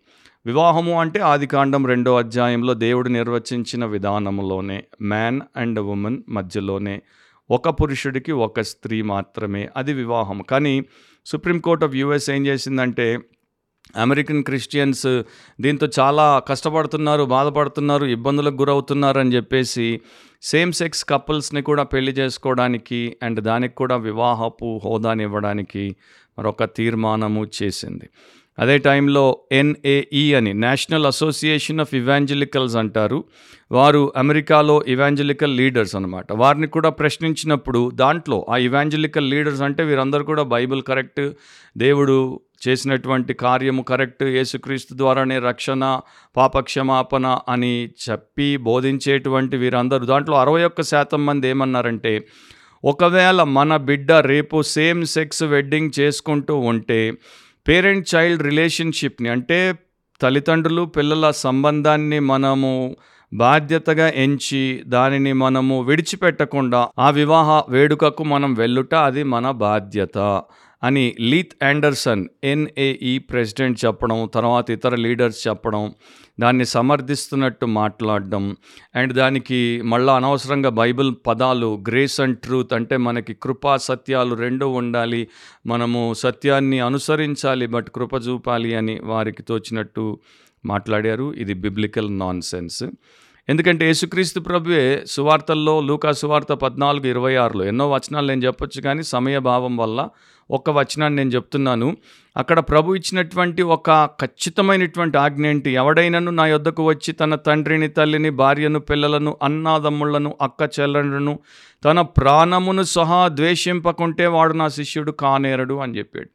[0.47, 7.03] వివాహము అంటే ఆదికాండం రెండో అధ్యాయంలో దేవుడు నిర్వచించిన విధానంలోనే మ్యాన్ అండ్ ఉమెన్ మధ్యలోనే.
[7.51, 10.85] ఒక పురుషుడికి ఒక స్త్రీ మాత్రమే అది వివాహం కానీ
[11.27, 13.19] సుప్రీంకోర్ట్ ఆఫ్ యుఎస్ ఏం చేసిందంటే
[13.97, 15.07] అమెరికన్ క్రిస్టియన్స్
[15.61, 20.01] దీంతో చాలా కష్టపడుతున్నారు బాధపడుతున్నారు ఇబ్బందులకు గురవుతున్నారు అని చెప్పేసి
[20.43, 25.97] సేమ్ సెక్స్ కపుల్స్ని కూడా పెళ్ళి చేసుకోవడానికి అండ్ దానికి కూడా వివాహపు హోదాని ఇవ్వడానికి
[26.39, 28.09] మరొక తీర్మానము చేసింది.
[28.59, 33.25] అదే టైంలో ఎన్ఏఈ అని నేషనల్ అసోసియేషన్ ఆఫ్ ఇవాంజలికల్స్ అంటారు.
[33.73, 40.43] వారు అమెరికాలో ఇవాంజలికల్ లీడర్స్ అనమాట వారిని కూడా ప్రశ్నించినప్పుడు దాంట్లో ఆ ఇవాంజలికల్ లీడర్స్ అంటే వీరందరూ కూడా
[40.43, 41.33] బైబిల్ కరెక్ట్
[41.79, 46.01] దేవుడు చేసినటువంటి కార్యము కరెక్ట్ యేసుక్రీస్తు ద్వారానే రక్షణ
[46.37, 50.07] పాపక్షమాపణ అని చెప్పి బోధించేటువంటి వీరందరూ.
[50.07, 52.27] దాంట్లో అరవై ఒక్క శాతం మంది ఏమన్నారంటే
[52.85, 57.13] ఒకవేళ మన బిడ్డ రేపు సేమ్ సెక్స్ వెడ్డింగ్ చేసుకుంటూ ఉంటే
[57.69, 59.79] పేరెంట్ చైల్డ్ రిలేషన్షిప్ని అంటే
[60.21, 62.97] తల్లిదండ్రులు పిల్లల సంబంధాన్ని మనము
[63.33, 70.19] బాధ్యతగా ఎంచి దానిని మనము విడిచిపెట్టకుండా ఆ వివాహ వేడుకకు మనం వెళ్ళుట అది మన బాధ్యత.
[70.87, 75.85] అని లీత్ యాండర్సన్ ఎన్ఏఈ ప్రెసిడెంట్ చెప్పడం తర్వాత ఇతర లీడర్స్ చెప్పడం
[76.41, 78.45] దాన్ని సమర్థిస్తున్నట్టు మాట్లాడడం
[78.95, 85.23] అండ్ దానికి మళ్ళీ అనవసరంగా బైబిల్ పదాలు గ్రేస్ అండ్ ట్రూత్ అంటే మనకి కృపా సత్యాలు రెండు ఉండాలి
[85.67, 90.07] మనము సత్యాన్ని అనుసరించాలి బట్ కృప చూపాలి అని వారికి తోచినట్టు
[90.65, 91.35] మాట్లాడారు.
[91.35, 92.85] ఇది బిబ్లికల్ నాన్ సెన్స్
[93.49, 99.77] ఎందుకంటే యేసుక్రీస్తు ప్రభువే సువార్తల్లో లూకా సువార్త పద్నాలుగు ఇరవై ఆరులో ఎన్నో వచనాలు నేను చెప్పొచ్చు కానీ సమయభావం
[99.77, 100.09] వల్ల
[100.51, 101.97] ఒక్క వచనాన్ని నేను చెప్తున్నాను.
[102.37, 103.91] అక్కడ ప్రభు ఇచ్చినటువంటి ఒక
[104.23, 105.71] ఖచ్చితమైనటువంటి ఆజ్ఞ ఏంటి?
[105.71, 111.39] ఎవడైనను నా యొద్దకు వచ్చి తన తండ్రిని తల్లిని భార్యను పిల్లలను అన్నాదమ్ములను అక్క చెల్లెలను
[111.85, 116.29] తన ప్రాణమును సహా ద్వేషింపకుంటే వాడు నా శిష్యుడు కానేరడు అని చెప్పాడు.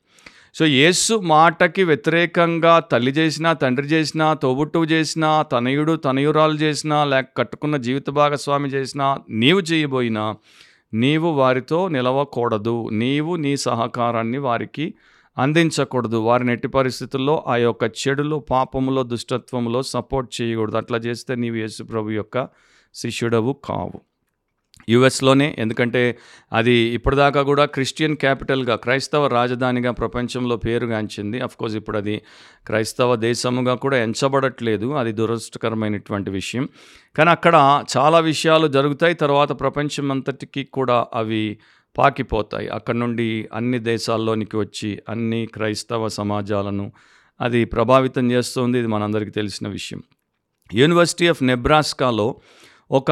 [0.53, 7.77] సో యేసు మాటకి వ్యతిరేకంగా తల్లి చేసినా తండ్రి చేసినా తోబుట్టువు చేసినా తనయుడు తనయురాలు చేసినా లేక కట్టుకున్న
[7.77, 10.35] జీవిత భాగస్వామి చేసినా నీవు చేయబోయినా
[10.93, 12.89] నీవు వారితో నిలవకూడదు.
[12.91, 14.93] నీవు నీ సహకారాన్ని వారికి
[15.37, 16.17] అందించకూడదు.
[16.17, 20.77] వారిని ఎట్టి పరిస్థితుల్లో ఆ యొక్క చెడులో పాపములో దుష్టత్వంలో సపోర్ట్ చేయకూడదు.
[20.77, 22.47] అట్లా చేస్తే నీవు యేసు ప్రభు యొక్క
[22.93, 24.10] శిష్యుడవు కావు.
[24.91, 25.55] యుఎస్లోనే.
[25.57, 26.17] ఎందుకంటే
[26.53, 31.41] అది ఇప్పటిదాకా కూడా క్రిస్టియన్ క్యాపిటల్గా క్రైస్తవ రాజధానిగా ప్రపంచంలో పేరుగాంచింది.
[31.59, 32.21] కోర్స్ ఇప్పుడు అది
[32.65, 34.93] క్రైస్తవ దేశముగా కూడా ఎంచబడట్లేదు.
[34.93, 36.69] అది దురదృష్టకరమైనటువంటి విషయం.
[37.17, 39.13] కానీ అక్కడ చాలా విషయాలు జరుగుతాయి.
[39.13, 41.57] తర్వాత ప్రపంచం అంతటికి కూడా అవి
[41.97, 42.67] పాకిపోతాయి.
[42.67, 46.91] అక్కడ నుండి అన్ని దేశాల్లోనికి వచ్చి అన్ని క్రైస్తవ సమాజాలను
[47.41, 48.79] అది ప్రభావితం చేస్తుంది.
[48.79, 50.03] ఇది మనందరికీ తెలిసిన విషయం.
[50.73, 52.41] యూనివర్సిటీ ఆఫ్ నెబ్రాస్కాలో
[52.91, 53.11] ఒక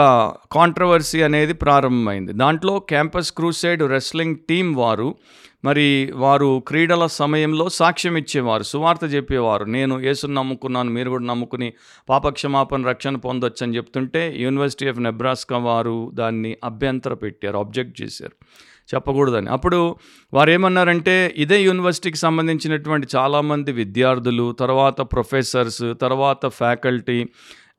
[0.51, 2.33] కాంట్రవర్సీ అనేది ప్రారంభమైంది.
[2.33, 5.15] దాంట్లో క్యాంపస్ క్రూసైడ్ రెస్లింగ్ టీం వారు
[5.65, 9.63] మరి వారు క్రీడల సమయంలో సాక్ష్యం ఇచ్చేవారు సువార్త చెప్పేవారు.
[9.65, 11.73] నేను యేసును నమ్ముకున్నాను మీరు కూడా నమ్ముకుని
[12.09, 18.35] పాపక్షమాపణ రక్షణ పొందొచ్చు అని చెప్తుంటే యూనివర్సిటీ ఆఫ్ నెబ్రాస్కా వారు దాన్ని అభ్యంతర పెట్టారు అబ్జెక్ట్ చేశారు.
[18.95, 19.49] చెప్పకూడదని.
[19.49, 19.95] అప్పుడు
[20.33, 27.25] వారు ఏమన్నారంటే ఇదే యూనివర్సిటీకి సంబంధించినటువంటి చాలామంది విద్యార్థులు తర్వాత ప్రొఫెసర్స్ తర్వాత ఫ్యాకల్టీ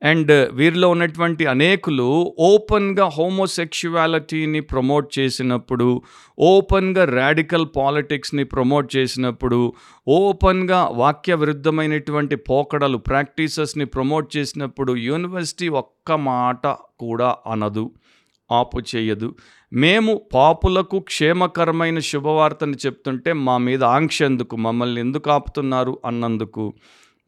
[0.03, 6.01] అండ్ వీరిలో ఉన్నటువంటి అనేకులు ఓపెన్గా హోమోసెక్షువాలిటీని ప్రమోట్ చేసినప్పుడు
[6.39, 9.73] ఓపెన్గా రాడికల్ పాలిటిక్స్ని ప్రమోట్ చేసినప్పుడు
[10.07, 16.67] ఓపెన్గా వాక్య విరుద్ధమైనటువంటి పోకడలు ప్రాక్టీసెస్ని ప్రమోట్ చేసినప్పుడు యూనివర్సిటీ ఒక్క మాట
[16.99, 17.91] కూడా అనదు
[18.51, 19.35] ఆపు చేయదు.
[19.73, 24.55] మేము పాపులకు క్షేమకరమైన శుభవార్తను చెప్తుంటే మా మీద ఆంక్ష ఎందుకు?
[24.55, 25.99] మమ్మల్ని ఎందుకు ఆపుతున్నారు?
[26.05, 26.73] అన్నందుకు.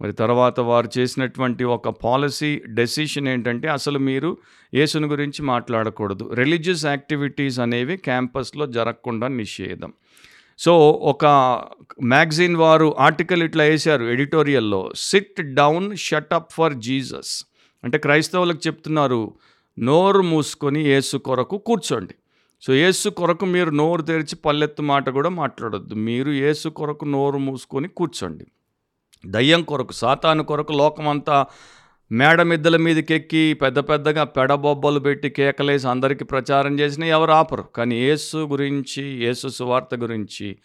[0.01, 4.37] మరి తర్వాత వారు చేసినటువంటి ఒక పాలసీ డెసిషన్ ఏంటంటే అసలు మీరు
[4.73, 6.33] యేసుని గురించి మాట్లాడకూడదు.
[6.33, 9.93] రిలీజియస్ యాక్టివిటీస్ అనేవి క్యాంపస్లో జరగకుండా నిషేధం.
[10.59, 11.25] సో ఒక
[12.03, 17.45] మ్యాగజైన్ వారు ఆర్టికల్ ఇట్లా వేశారు ఎడిటోరియల్లో SIT down shut up for Jesus.
[17.83, 19.33] అంటే క్రైస్తవులకు చెప్తున్నారు
[19.79, 22.15] నోరు మూసుకొని యేసు కొరకు కూర్చోండి.
[22.61, 25.95] సో యేసు కొరకు మీరు నోరు తెరిచి పల్లెత్తు మాట కూడా మాట్లాడొద్దు.
[25.95, 28.45] మీరు యేసు కొరకు నోరు మూసుకొని కూర్చోండి.
[29.25, 31.45] దయ్యం కొరకు సాతాను కొరకు లోకమంతా
[32.11, 32.77] మేడ మిద్దల
[33.61, 37.63] పెద్ద పెద్దగా పెడబొబ్బలు పెట్టి కేకలేసి అందరికీ ప్రచారం చేసిన ఎవరు ఆపరు.
[37.63, 40.57] కానీ యేసు గురించి యేసు సువార్త గురించి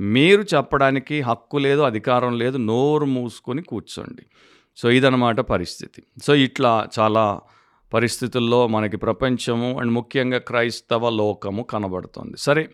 [0.00, 4.22] మీరు చెప్పడానికి హక్కు లేదు అధికారం లేదు నోరు మూసుకొని కూర్చోండి.
[4.76, 6.02] సో ఇదనమాట పరిస్థితి.
[6.22, 7.40] సో ఇట్లా చాలా
[7.94, 12.36] పరిస్థితుల్లో మనకి ప్రపంచము అండ్ ముఖ్యంగా క్రైస్తవ లోకము కనబడుతుంది.
[12.38, 12.68] సరే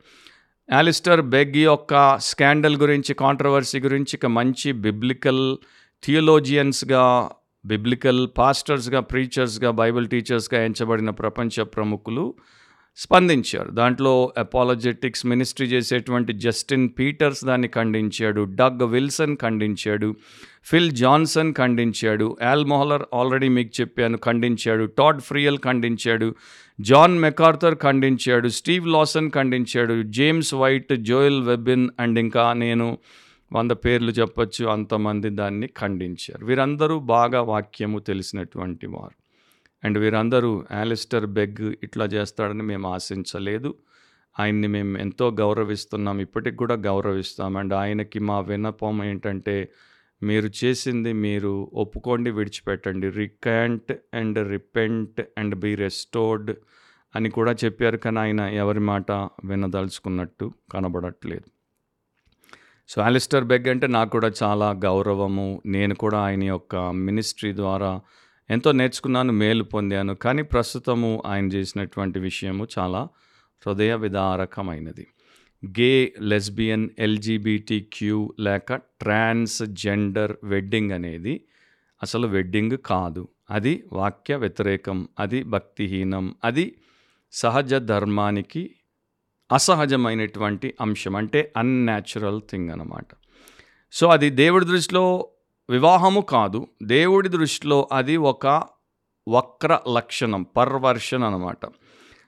[0.72, 5.56] యాలిస్టర్ బెగ్ యొక్క స్కాండల్ గురించి కాంట్రవర్సీ గురించి ఒక మంచి బిబ్లికల్
[6.04, 7.30] థియోలోజియన్స్గా
[7.66, 12.34] బిబ్లికల్ పాస్టర్స్గా ప్రీచర్స్గా బైబిల్ టీచర్స్గా ఎంచబడిన ప్రపంచ ప్రముఖులు
[12.96, 13.70] స్పందించారు.
[13.70, 20.14] దాంట్లో అపాలజెటిక్స్ మినిస్ట్రీ చేసేటువంటి జస్టిన్ పీటర్స్ దాన్ని ఖండించాడు డగ్ విల్సన్ ఖండించాడు
[20.64, 26.34] ఫిల్ జాన్సన్ ఖండించాడు యాల్ మొహలర్ ఆల్రెడీ మీకు చెప్పాను ఖండించాడు టాడ్ ఫ్రియల్ ఖండించాడు
[26.80, 32.98] జాన్ మెకార్థర్ ఖండించాడు Steve Lawson ఖండించాడు James White Joel Webbon and ఇంకా నేను
[33.52, 36.46] వంద పేర్లు చెప్పచ్చు అంతమంది దాన్ని ఖండించారు.
[36.46, 39.24] వీరందరూ బాగా వాక్యము తెలిసినటువంటి వారు.
[39.84, 43.74] అండ్ వీరందరూ యాలిస్టర్ బెగ్ ఇట్లా చేస్తాడని మేము ఆశించలేదు.
[44.40, 47.56] ఆయన్ని మేము ఎంతో గౌరవిస్తున్నాం ఇప్పటికి కూడా గౌరవిస్తాం.
[47.56, 49.68] అండ్ ఆయనకి మా విన్నపం ఏంటంటే
[50.22, 53.10] మీరు చేసింది మీరు ఒప్పుకోండి విడిచిపెట్టండి.
[53.10, 56.56] Recant and repent and be restored
[57.16, 57.96] అని కూడా చెప్పారు.
[57.96, 59.12] కానీ ఆయన ఎవరి మాట
[59.44, 61.44] వినదలుచుకున్నట్టు కనబడట్లేదు.
[62.88, 65.62] సో అలిస్టర్ బెగ్ అంటే నాకు కూడా చాలా గౌరవము.
[65.66, 68.00] నేను కూడా ఆయన యొక్క మినిస్ట్రీ ద్వారా
[68.50, 70.14] ఎంతో నేర్చుకున్నాను మేలు పొందాను.
[70.14, 73.08] కానీ ప్రస్తుతము ఆయన చేసినటువంటి విషయము చాలా
[73.66, 75.06] హృదయ విదారకమైనది.
[75.80, 81.44] గే లెస్బియన్ ఎల్జీబీటీ క్యూ లేక ట్రాన్స్ జెండర్ వెడ్డింగ్ అనేది
[82.02, 83.28] అసలు వెడ్డింగ్ కాదు.
[83.50, 86.74] అది వాక్య వ్యతిరేకం అది భక్తిహీనం అది
[87.32, 88.70] సహజ ధర్మానికి
[89.52, 93.06] అసహజమైనటువంటి అంశం అంటే అన్యాచురల్ థింగ్ అనమాట
[93.92, 95.28] సో అది దేవుడి దృష్టిలో
[95.70, 96.66] వివాహము కాదు.
[96.82, 98.46] దేవుడి దృష్టిలో అది ఒక
[99.28, 101.66] వక్ర లక్షణం పర్వర్షన్ అనమాట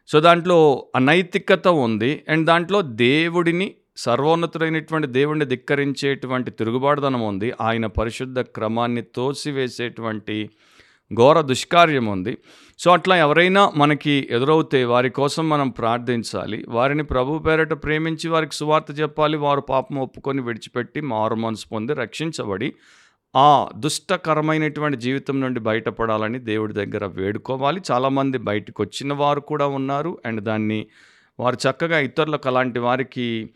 [0.08, 2.24] సో దాంట్లో అనైతికత ఉంది.
[2.28, 7.52] అండ్ దాంట్లో దేవుడిని సర్వోన్నతుడైనటువంటి దేవుడిని ధిక్కరించేటువంటి తిరుగుబాటుదనం ఉంది.
[7.60, 10.50] ఆయన పరిశుద్ధ క్రమాన్ని తోసివేసేటువంటి
[11.14, 12.38] ఘోర దుష్కార్యం ఉంది.
[12.78, 16.64] సో అట్లా ఎవరైనా మనకి ఎదురవుతే వారి కోసం మనం ప్రార్థించాలి.
[16.68, 19.36] వారిని ప్రభు పేరట ప్రేమించి వారికి సువార్త చెప్పాలి.
[19.36, 22.74] వారు పాపం ఒప్పుకొని విడిచిపెట్టి మారు మనసు పొంది రక్షించబడి
[23.36, 27.80] ఆ దుష్టకరమైనటువంటి జీవితం నుండి బయటపడాలని దేవుడి దగ్గర వేడుకోవాలి.
[27.90, 30.18] చాలామంది బయటకు వచ్చిన వారు కూడా ఉన్నారు.
[30.26, 30.86] అండ్ దాన్ని
[31.40, 33.50] వారు చక్కగా ఇతరులకు అలాంటి వారికి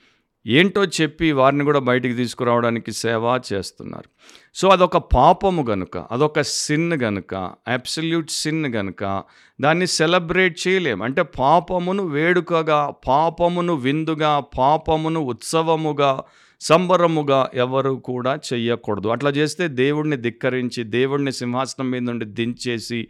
[0.47, 4.05] ఏంటో చెప్పి వారిని కూడా బయటికి తీసుకురావడానికి సేవ చేస్తున్నారు.
[4.55, 7.35] సో అదొక పాపము గనుక అదొక సిన్ గనుక
[7.69, 9.23] అబ్సల్యూట్ సిన్ గనుక
[9.61, 11.03] దాన్ని సెలబ్రేట్ చేయలేం.
[11.03, 16.25] అంటే పాపమును వేడుకగా పాపమును విందుగా పాపమును ఉత్సవముగా
[16.61, 19.09] సంబరముగా ఎవరు కూడా చెయ్యకూడదు.
[19.09, 23.09] అట్లా చేస్తే దేవుడిని ధిక్కరించి దేవుడిని సింహాసనం మీద నుండి దించేసి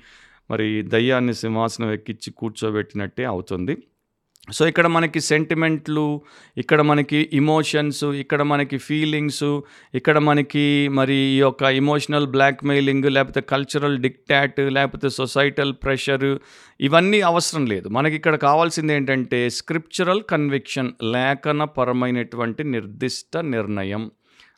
[0.50, 3.74] మరి దయ్యాన్ని సింహాసనం ఎక్కించి కూర్చోబెట్టినట్టే అవుతుంది.
[4.56, 6.04] సో ఇక్కడ మనకి సెంటిమెంట్లు
[6.56, 9.46] ఇక్కడ మనకి ఇమోషన్స్ ఇక్కడ మనకి ఫీలింగ్స్
[9.94, 10.64] ఇక్కడ మనకి
[10.98, 16.28] మరి ఈ యొక్క ఇమోషనల్ బ్లాక్మెయిలింగ్ లేకపోతే కల్చరల్ డిక్టాట్ లేకపోతే సొసైటల్ ప్రెషర్
[16.80, 17.88] ఇవన్నీ అవసరం లేదు.
[17.88, 24.04] మనకి ఇక్కడ కావాల్సింది ఏంటంటే స్క్రిప్చురల్ కన్విక్షన్ లేఖనపరమైనటువంటి నిర్దిష్ట నిర్ణయం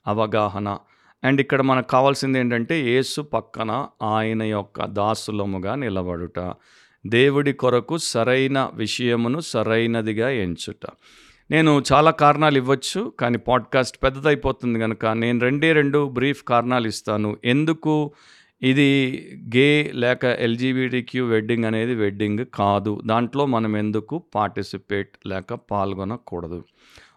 [0.07, 0.69] అవగాహన.
[1.25, 3.71] అండ్ ఇక్కడ మనకు కావాల్సింది ఏంటంటే యేసు పక్కన
[4.03, 6.39] ఆయన యొక్క దాసులముగా నిలబడుట.
[7.07, 10.87] దేవుడి కొరకు సరైన విషయమును సరైనదిగా ఎంచుట.
[11.51, 17.37] నేను చాలా కారణాలు ఇవ్వచ్చు కానీ పాడ్కాస్ట్ పెద్దదైపోతుంది కనుక నేను రెండే రెండు బ్రీఫ్ కారణాలు ఇస్తాను.
[17.45, 18.13] ఎందుకు?
[18.63, 23.03] ఇది గే లేక ఎల్జీబీటీక్యూ వెడ్డింగ్ అనేది వెడ్డింగ్ కాదు.
[23.07, 26.65] దాంట్లో మనం ఎందుకు పార్టిసిపేట్ లేక పాల్గొనకూడదు?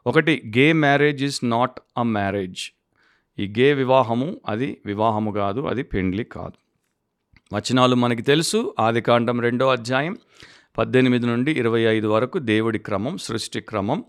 [0.08, 2.76] ఒకటి గే marriage is not a marriage.
[3.40, 6.65] ఈ గే వివాహము అది వివాహము కాదు అది పెండ్లి కాదు.
[7.54, 8.76] వచనాలు మనకి తెలుసు.
[8.80, 10.18] ఆదికాండం రెండో అధ్యాయం
[10.78, 14.04] పద్దెనిమిది నుండి ఇరవై ఐదు వరకు దేవుడి క్రమం సృష్టి క్రమం.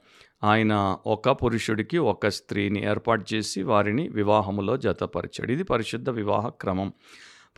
[0.44, 5.53] ఆయన ఒక పురుషుడికి ఒక స్త్రీని ఏర్పాటు చేసి వారిని వివాహములో జతపరిచాడు.
[5.53, 6.92] ఇది పరిశుద్ధ వివాహ క్రమం.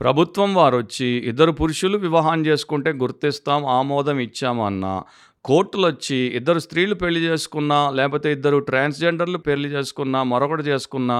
[0.01, 5.05] ప్రభుత్వం వారు వచ్చి ఇద్దరు పురుషులు వివాహం చేసుకుంటే గుర్తిస్తాం ఆమోదం ఇచ్చామన్నా
[5.49, 11.19] కోర్టులు వచ్చి ఇద్దరు స్త్రీలు పెళ్ళి చేసుకున్నా లేకపోతే ఇద్దరు ట్రాన్స్జెండర్లు పెళ్ళి చేసుకున్నా మరొకటి చేసుకున్నా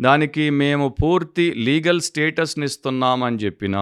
[0.00, 3.76] దానికి మేము పూర్తి లీగల్ స్టేటస్ని ఇస్తున్నామని చెప్పిన.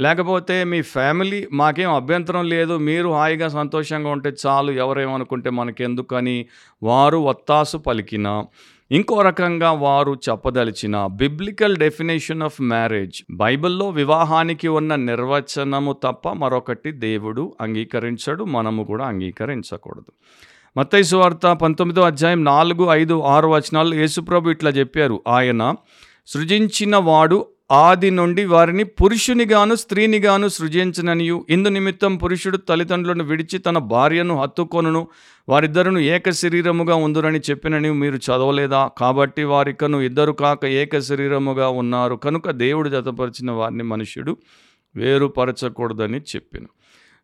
[0.00, 6.36] లేకపోతే మీ ఫ్యామిలీ మాకేం అభ్యంతరం లేదు మీరు హాయిగా సంతోషంగా ఉంటే చాలు ఎవరేమనుకుంటే మనకెందుకని
[6.82, 8.28] వారు ఒత్తాసు పలికిన.
[8.92, 17.56] ఇంకో రకంగా వారు చెప్పదలిచిన బిబ్లికల్ డెఫినేషన్ ఆఫ్ మ్యారేజ్ బైబిల్లో వివాహానికి ఉన్న నిర్వచనము తప్ప మరొకటి దేవుడు
[17.60, 20.12] అంగీకరించడు మనము కూడా అంగీకరించకూడదు.
[20.76, 25.74] మత్తైసు వార్త పంతొమ్మిదో అధ్యాయం నాలుగు ఐదు ఆరు వచనాలు యేసుప్రభు ఇట్లా చెప్పారు ఆయన
[26.26, 31.46] సృజించిన వాడు ఆది నుండి వారిని పురుషునిగాను స్త్రీనిగాను సృజించననియు.
[31.50, 35.08] ఇందు నిమిత్తం పురుషుడు తల్లిదండ్రులను విడిచి తన భార్యను హత్తుకొనును.
[35.48, 38.90] వారిద్దరును ఏక శరీరముగా ఉందురని చెప్పినని మీరు చదవలేదా?
[38.98, 42.14] కాబట్టి వారికను ఇద్దరు కాక ఏక శరీరముగా ఉన్నారు.
[42.14, 44.36] కనుక దేవుడు జతపరిచిన వారిని మనుష్యుడు
[44.96, 46.64] వేరుపరచకూడదని చెప్పిన.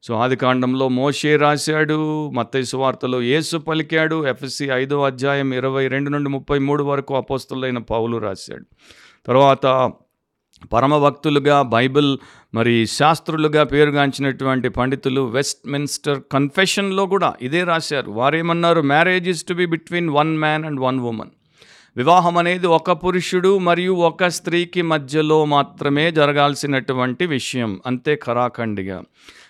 [0.02, 2.30] సో ఆది కాండంలో మోషే రాశాడు.
[2.30, 4.26] మత్తైసు వార్తలో యేసు పలికాడు.
[4.26, 8.64] ఎఫ్ఎస్సి ఐదో అధ్యాయం ఇరవై రెండు నుండి ముప్పై మూడు వరకు అపోస్తులైన పౌలు రాశాడు.
[9.26, 9.92] తర్వాత
[10.72, 12.18] పరమభక్తులుగా బైబిల్
[12.54, 18.10] మరి శాస్త్రులుగా పేరుగాంచినటువంటి పండితులు వెస్ట్ మిన్స్టర్ కన్ఫెషన్లో కూడా ఇదే రాశారు.
[18.10, 18.80] వారేమన్నారు?
[18.80, 21.30] Marriage is to be between one man and one women
[21.96, 27.80] వివాహం అనేది ఒక పురుషుడు మరియు ఒక స్త్రీకి మధ్యలో మాత్రమే జరగాల్సినటువంటి విషయం.
[27.86, 29.02] అంతే ఖరాఖండిగా.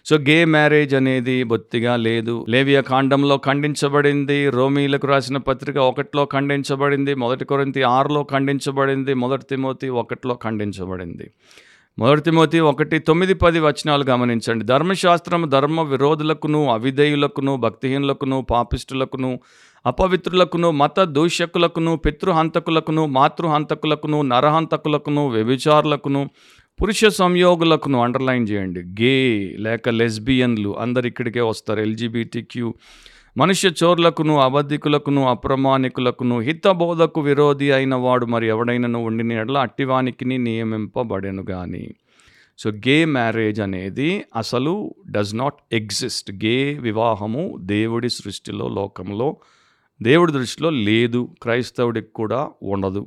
[0.07, 2.47] సో గే మ్యారేజ్ అనేది బొత్తిగా లేదు.
[2.49, 10.39] లేవియ కాండంలో ఖండించబడింది రోమీలకు రాసిన పత్రిక ఒకటిలో ఖండించబడింది మొదటి కొరింతి ఆరులో ఖండించబడింది మొదటి తిమోతి ఒకటిలో
[10.45, 11.27] ఖండించబడింది.
[11.99, 14.65] మొదటి తిమోతి ఒకటి తొమ్మిది పది వచనాలు గమనించండి.
[14.65, 19.41] ధర్మశాస్త్రం ధర్మ విరోధులకును అవిధేయులకును భక్తిహీనులకును పాపిస్టులకును
[19.87, 26.23] అపవిత్రులకును మత దూషకులకును పితృహంతకులకును మాతృహంతకులకును నరహంతకులకును వ్యభిచారులకును
[26.83, 28.83] పురుష సంయోగులకును అండర్లైన్ చేయండి.
[29.03, 29.15] గే
[29.57, 31.81] లేక లెస్బియన్లు అందరు ఇక్కడికే వస్తారు.
[31.81, 32.75] ఎల్జీబీటీ క్యూ
[33.37, 39.69] మనుష్య చోర్లకును అబద్ధికులకును అప్రమాణికులకును హితబోధకు విరోధి అయిన వాడు మరి ఎవడైనను ఉండిన ఎడల
[40.25, 41.95] నియమింపబడెను కానీ
[42.59, 46.33] సో గే మ్యారేజ్ అనేది అసలు డస్ నాట్ ఎగ్జిస్ట్.
[46.45, 49.37] గే వివాహము దేవుడి సృష్టిలో లోకంలో
[50.03, 51.29] దేవుడి దృష్టిలో లేదు.
[51.43, 53.07] క్రైస్తవుడికి కూడా ఉండదు.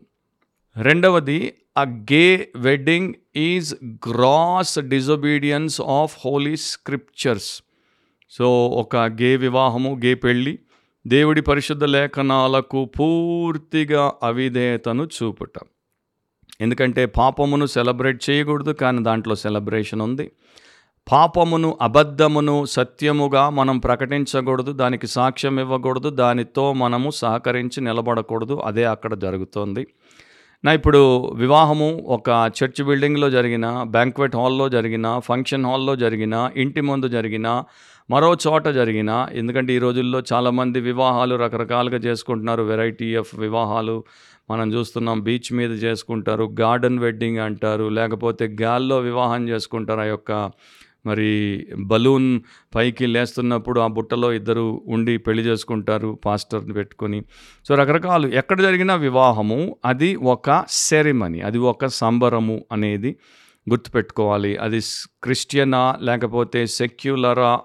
[0.75, 3.75] రెండవది అ గే wedding is
[4.09, 7.63] gross disobedience of Holi scriptures
[8.29, 10.59] so ఒక గే వివాహము గే పెళ్ళి
[11.07, 15.55] దేవుడి పరిశుద్ధ లేఖనాలకు పూర్తిగా అవిధేయతను చూపుట.
[16.61, 20.31] ఎందుకంటే పాపమును సెలబ్రేట్ చేయకూడదు కానీ దాంట్లో సెలబ్రేషన్ ఉంది.
[21.11, 29.87] పాపమును అబద్ధమును సత్యముగా మనం ప్రకటించకూడదు దానికి సాక్ష్యం ఇవ్వకూడదు దానితో మనము సహకరించి నిలబడకూడదు అదే అక్కడ జరుగుతోంది.
[30.63, 30.99] నా ఇప్పుడు
[31.35, 37.63] వివాహము ఒక చర్చ్ బిల్డింగ్లో జరిగిన బ్యాంక్వెట్ హాల్లో జరిగిన ఫంక్షన్ హాల్లో జరిగిన ఇంటి ముందు జరిగిన
[38.09, 42.63] మరో చోట జరిగిన ఎందుకంటే ఈ రోజుల్లో చాలామంది వివాహాలు రకరకాలుగా చేసుకుంటున్నారు.
[42.63, 44.03] వెరైటీ ఆఫ్ వివాహాలు
[44.49, 45.19] మనం చూస్తున్నాం.
[45.21, 49.99] బీచ్ మీద చేసుకుంటారు గార్డెన్ వెడ్డింగ్ అంటారు లేకపోతే గాల్లో వివాహం చేసుకుంటారు.
[49.99, 50.31] ఆ యొక్క
[51.05, 51.29] మరి
[51.79, 52.41] బలూన్
[52.75, 57.23] పైకి లేస్తున్నప్పుడు ఆ బుట్టలో ఇద్దరు ఉండి పెళ్ళి చేసుకుంటారు పాస్టర్ని పెట్టుకొని.
[57.67, 63.15] సో రకరకాలు ఎక్కడ జరిగిన వివాహము అది ఒక సెరిమనీ అది ఒక సంబరము అనేది
[63.69, 64.57] గుర్తుపెట్టుకోవాలి.
[64.57, 64.79] అది
[65.23, 67.59] క్రిస్టియనా లేకపోతే సెక్యులరా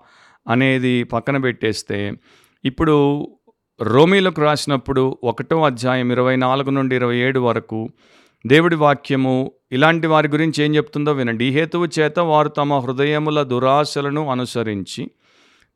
[0.48, 2.12] అనేది పక్కన పెట్టేస్తే
[2.64, 3.28] ఇప్పుడు
[3.82, 7.88] రోమీలకు రాసినప్పుడు ఒకటో అధ్యాయం ఇరవై నాలుగు నుండి ఇరవై ఏడు వరకు
[8.46, 11.44] దేవుడి వాక్యము ఇలాంటి వారి గురించి ఏం చెప్తుందో వినండి.
[11.44, 15.10] ఈ హేతువు చేత వారు తమ హృదయముల దురాశలను అనుసరించి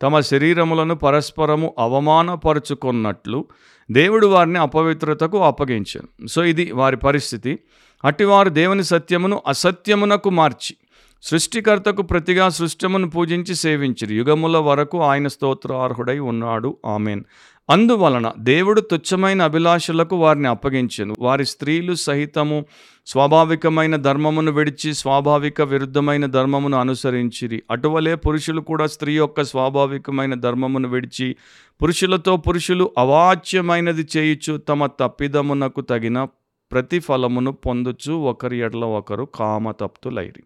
[0.02, 3.46] తమ శరీరములను పరస్పరము అవమానపరుచుకున్నట్లు
[3.90, 7.58] దేవుడు వారిని అపవిత్రతకు అప్పగించాను సో ఇది వారి పరిస్థితి.
[8.04, 10.76] అటివారు దేవుని సత్యమును అసత్యమునకు మార్చి
[11.22, 14.16] సృష్టికర్తకు ప్రతిగా సృష్టమును పూజించి సేవించిరి.
[14.16, 16.76] యుగముల వరకు ఆయన స్తోత్రార్హుడై ఉన్నాడు.
[16.86, 17.22] ఆమెన్.
[17.70, 21.14] అందువలన దేవుడు తుచ్చమైన అభిలాషలకు వారిని అప్పగించాను.
[21.18, 22.64] వారి స్త్రీలు సహితము
[23.06, 27.62] స్వాభావికమైన ధర్మమును విడిచి స్వాభావిక విరుద్ధమైన ధర్మమును అనుసరించిరి.
[27.70, 31.36] అటువలే పురుషులు కూడా స్త్రీ యొక్క స్వాభావికమైన ధర్మమును విడిచి
[31.82, 36.28] పురుషులతో పురుషులు అవాచ్యమైనది చేయుచు తమ తప్పిదమునకు తగిన
[36.72, 40.42] ప్రతిఫలమును పొందుచు ఒకరి ఎడల ఒకరు కామతప్తులైరి.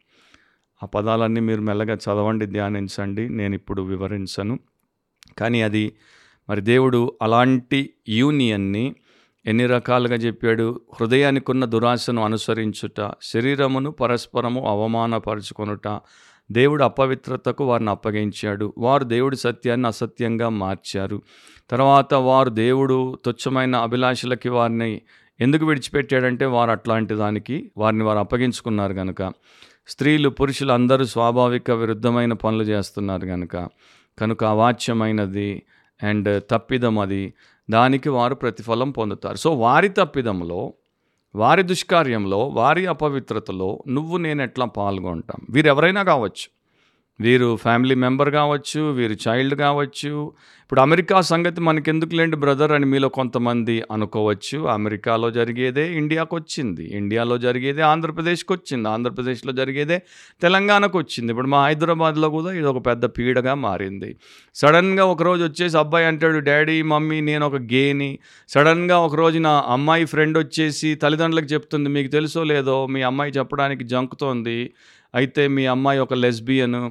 [0.82, 4.58] ఆ పదాలన్నీ మీరు మెల్లగా చదవండి ధ్యానించండి నేను ఇప్పుడు వివరించను.
[5.38, 5.92] కానీ అది
[6.48, 8.94] మరి దేవుడు అలాంటి యూనియన్ని
[9.46, 10.80] ఎన్ని రకాలుగా చెప్పాడు?
[11.00, 16.00] హృదయానికి ఉన్న దురాశను అనుసరించుట శరీరమును పరస్పరము అవమానపరుచుకొనుట
[16.52, 18.74] దేవుడు అపవిత్రతకు వారిని అప్పగించాడు.
[18.78, 21.22] వారు దేవుడి సత్యాన్ని అసత్యంగా మార్చారు.
[21.70, 25.00] తర్వాత వారు దేవుడు తుచ్చమైన అభిలాషలకి వారిని
[25.40, 29.22] ఎందుకు విడిచిపెట్టాడంటే వారు అట్లాంటి దానికి వారిని వారు అప్పగించుకున్నారు కనుక
[29.88, 33.68] స్త్రీలు పురుషులు అందరూ స్వాభావిక విరుద్ధమైన పనులు చేస్తున్నారు కనుక
[34.18, 35.62] కనుక అవాచ్యమైనది
[36.02, 37.34] అండ్ తప్పిదం అది
[37.70, 39.36] దానికి వారు ప్రతిఫలం పొందుతారు.
[39.36, 40.74] సో వారి తప్పిదంలో
[41.34, 45.46] వారి దుష్కార్యంలో వారి అపవిత్రతలో నువ్వు నేను ఎట్లా పాల్గొంటాం?
[45.50, 46.55] వీరెవరైనా కావచ్చు.
[47.20, 50.32] వీరు ఫ్యామిలీ మెంబర్ కావచ్చు వీరు చైల్డ్ కావచ్చు.
[50.62, 54.66] ఇప్పుడు అమెరికా సంగతి మనకెందుకు లేండి బ్రదర్ అని మీలో కొంతమంది అనుకోవచ్చు.
[54.66, 60.02] అమెరికాలో జరిగేదే ఇండియాకు వచ్చింది ఇండియాలో జరిగేదే ఆంధ్రప్రదేశ్కి వచ్చింది ఆంధ్రప్రదేశ్లో జరిగేదే
[60.42, 64.16] తెలంగాణకు వచ్చింది ఇప్పుడు మా హైదరాబాద్లో కూడా ఇది ఒక పెద్ద పీడగా మారింది.
[64.54, 68.18] సడన్గా ఒకరోజు వచ్చేసి అబ్బాయి అంటాడు డాడీ మమ్మీ నేను ఒక గేని.
[68.48, 72.86] సడన్గా ఒకరోజు నా అమ్మాయి ఫ్రెండ్ వచ్చేసి తల్లిదండ్రులకు చెప్తుంది మీకు తెలుసో లేదో?
[72.86, 74.70] మీ అమ్మాయి చెప్పడానికి జంకుతోంది.
[75.14, 76.90] అయితే మీ అమ్మాయి ఒక లెస్బియన్.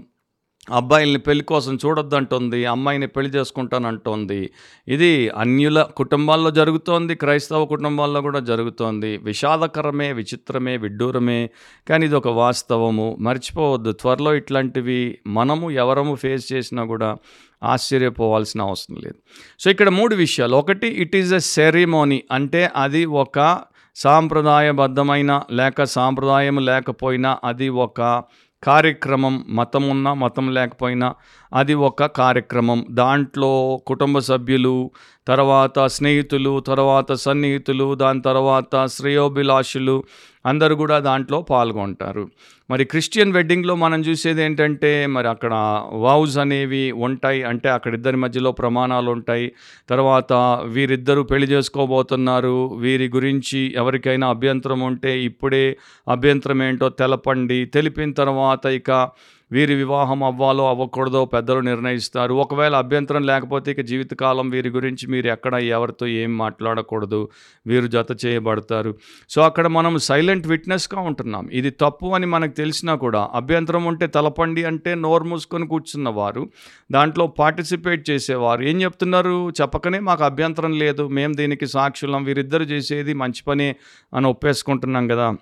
[0.72, 4.50] అబ్బాయిల్ని పెళ్ళి కోసం చూడొద్దంటుంది అమ్మాయిని పెళ్ళి చేసుకుంటానంటోంది.
[4.88, 9.18] ఇది అన్యుల కుటుంబాల్లో జరుగుతోంది క్రైస్తవ కుటుంబాల్లో కూడా జరుగుతోంది.
[9.18, 11.50] విషాదకరమే విచిత్రమే విడ్డూరమే
[11.90, 13.18] కానీ ఇది ఒక వాస్తవము.
[13.20, 17.18] మర్చిపోవద్దు త్వరలో ఇట్లాంటివి మనము ఎవరము ఫేస్ చేసినా కూడా
[17.64, 19.16] ఆశ్చర్యపోవాల్సిన అవసరం లేదు.
[19.60, 20.56] సో ఇక్కడ మూడు విషయాలు.
[20.56, 23.60] ఒకటి ఇట్ ఈజ్ ఎ సెరిమోనీ అంటే అది ఒక
[23.96, 28.24] సాంప్రదాయబద్ధమైన లేక సాంప్రదాయం లేకపోయినా అది ఒక
[28.68, 31.08] కార్యక్రమం మతం ఉన్నా మతం లేకపోయినా
[31.56, 32.86] అది ఒక కార్యక్రమం.
[32.92, 34.92] దాంట్లో కుటుంబ సభ్యులు
[35.28, 40.04] తర్వాత స్నేహితులు తర్వాత సన్నిహితులు దాని తర్వాత శ్రేయోభిలాషులు
[40.46, 42.30] అందరూ కూడా దాంట్లో పాల్గొంటారు.
[42.70, 45.54] మరి క్రిస్టియన్ వెడ్డింగ్లో మనం చూసేది ఏంటంటే మరి అక్కడ
[45.92, 47.44] వావ్స్ అనేవి ఉంటాయి.
[47.44, 49.52] అంటే అక్కడ ఇద్దరి మధ్యలో ప్రమాణాలు ఉంటాయి.
[49.90, 50.34] తర్వాత
[50.66, 52.76] వీరిద్దరూ పెళ్ళి చేసుకోబోతున్నారు.
[52.76, 55.78] వీరి గురించి ఎవరికైనా అభ్యంతరం ఉంటే ఇప్పుడే
[56.10, 57.66] అభ్యంతరం ఏంటో తెలపండి.
[57.66, 59.10] తెలిపిన తర్వాత ఇక
[59.52, 62.34] వీరి వివాహం అవ్వాలో అవ్వకూడదో పెద్దలు నిర్ణయిస్తారు.
[62.34, 67.30] ఒకవేళ అభ్యంతరం లేకపోతే ఇక జీవితకాలం వీరి గురించి మీరు ఎక్కడ ఎవరితో ఏం మాట్లాడకూడదు.
[67.68, 68.96] వీరు జత చేయబడతారు.
[69.30, 71.50] సో అక్కడ మనం సైలెంట్ విట్నెస్గా ఉంటున్నాం.
[71.54, 76.50] ఇది తప్పు అని మనకు తెలిసినా కూడా అభ్యంతరం ఉంటే తలపండి అంటే నోరు మూసుకొని కూర్చున్నవారు
[76.92, 78.62] దాంట్లో పార్టిసిపేట్ చేసేవారు.
[78.64, 79.50] ఏం చెప్తున్నారు?
[79.50, 81.08] చెప్పకనే మాకు అభ్యంతరం లేదు.
[81.08, 82.24] మేము దీనికి సాక్షులం.
[82.24, 83.76] వీరిద్దరు చేసేది మంచి పనే
[84.14, 85.36] అని ఒప్పేసుకుంటున్నాం కదా.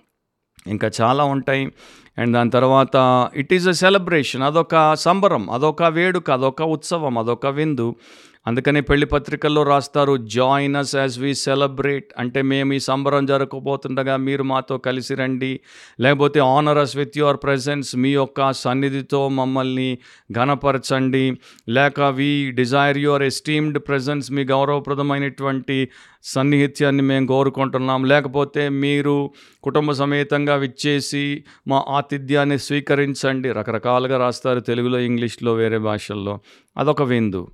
[0.67, 1.71] ఇంకా చాలా ఉంటాయి.
[2.17, 2.95] అండ్ దాని తర్వాత
[3.35, 7.95] ఇట్ ఈస్ అ సెలబ్రేషన్ అదొక సంబరం అదొక వేడుక అదొక ఉత్సవం అదొక విందు.
[8.47, 14.43] అందుకనే పెళ్ళి పత్రికల్లో రాస్తారు join us as we celebrate అంటే మేము ఈ సంబరం జరగబోతుండగా మీరు
[14.43, 15.59] మాతో కలిసి రండి.
[15.99, 19.97] లేకపోతే honour us with your presence మీ యొక్క సన్నిధితో మమ్మల్ని
[20.31, 21.37] ఘనపరచండి.
[21.69, 25.89] లేక వి డిజైర్ యువర్ ఎస్టీమ్డ్ ప్రజెన్స్ మీ గౌరవప్రదమైనటువంటి
[26.23, 28.05] సన్నిహిత్యాన్ని మేము కోరుకుంటున్నాం.
[28.05, 29.31] లేకపోతే మీరు
[29.63, 33.51] కుటుంబ సమేతంగా విచ్చేసి మా ఆతిథ్యాన్ని స్వీకరించండి.
[33.51, 36.39] రకరకాలుగా రాస్తారు తెలుగులో ఇంగ్లీష్లో వేరే భాషల్లో.
[36.77, 37.47] అదొక విందు.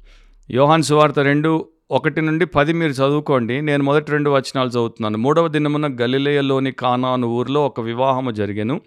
[0.52, 3.62] యోహాన్ సువార్త రెండు ఒకటి నుండి పది మీరు చదువుకోండి.
[3.62, 5.18] నేను మొదటి రెండు వచనాలు చదువుతున్నాను.
[5.18, 8.82] మూడవ దినమున గలిలేయలోని కానాను ఊరిలో ఒక వివాహము జరిగెను.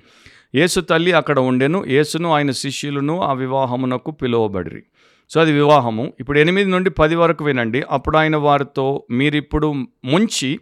[0.54, 1.84] యేసు తల్లి అక్కడ ఉండెను.
[1.86, 4.82] యేసును ఆయన శిష్యులను ఆ వివాహమునకు పిలువబడిరి.
[5.30, 6.12] సో అది వివాహము.
[6.20, 7.82] ఇప్పుడు ఎనిమిది నుండి పది వరకు వినండి.
[7.90, 9.72] అప్పుడు ఆయన వారితో మీరిప్పుడు
[10.04, 10.60] ముంచి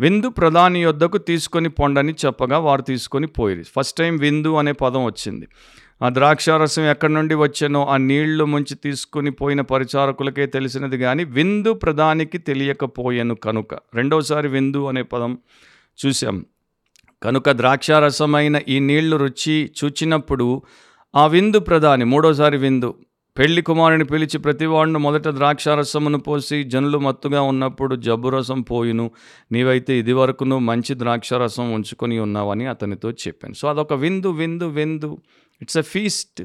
[0.00, 3.62] విందు ప్రధాని యొద్దకు తీసుకొని పొండని చెప్పగా వారు తీసుకొని పోయిరి.
[3.62, 5.48] ఫస్ట్ టైం విందు అనే పదం వచ్చింది.
[6.02, 12.38] ఆ ద్రాక్షారసం ఎక్కడి నుండి వచ్చానో ఆ నీళ్ళు ముంచి తీసుకుని పోయిన పరిచారకులకే తెలిసినది కానీ విందు ప్రధానికి
[12.38, 13.74] తెలియకపోయాను కనుక.
[13.94, 15.38] రెండోసారి విందు అనే పదం
[16.06, 16.46] చూసాం
[17.22, 20.62] కనుక ద్రాక్షారసమైన ఈ నీళ్ళు రుచి చూచినప్పుడు
[21.14, 22.94] ఆ విందు ప్రధాని మూడోసారి విందు
[23.38, 29.10] పెళ్ళి కుమారుని పిలిచి ప్రతివాడును మొదట ద్రాక్షారసమును పోసి జనులు మత్తుగా ఉన్నప్పుడు జబ్బురసం పోయిను
[29.52, 33.54] నీవైతే ఇది వరకును మంచి ద్రాక్షారసం ఉంచుకొని ఉన్నావని అతనితో చెప్పాను.
[33.54, 35.18] సో అదొక విందు విందు విందు
[35.62, 36.42] ఇట్స్ ఎ ఫీస్ట్.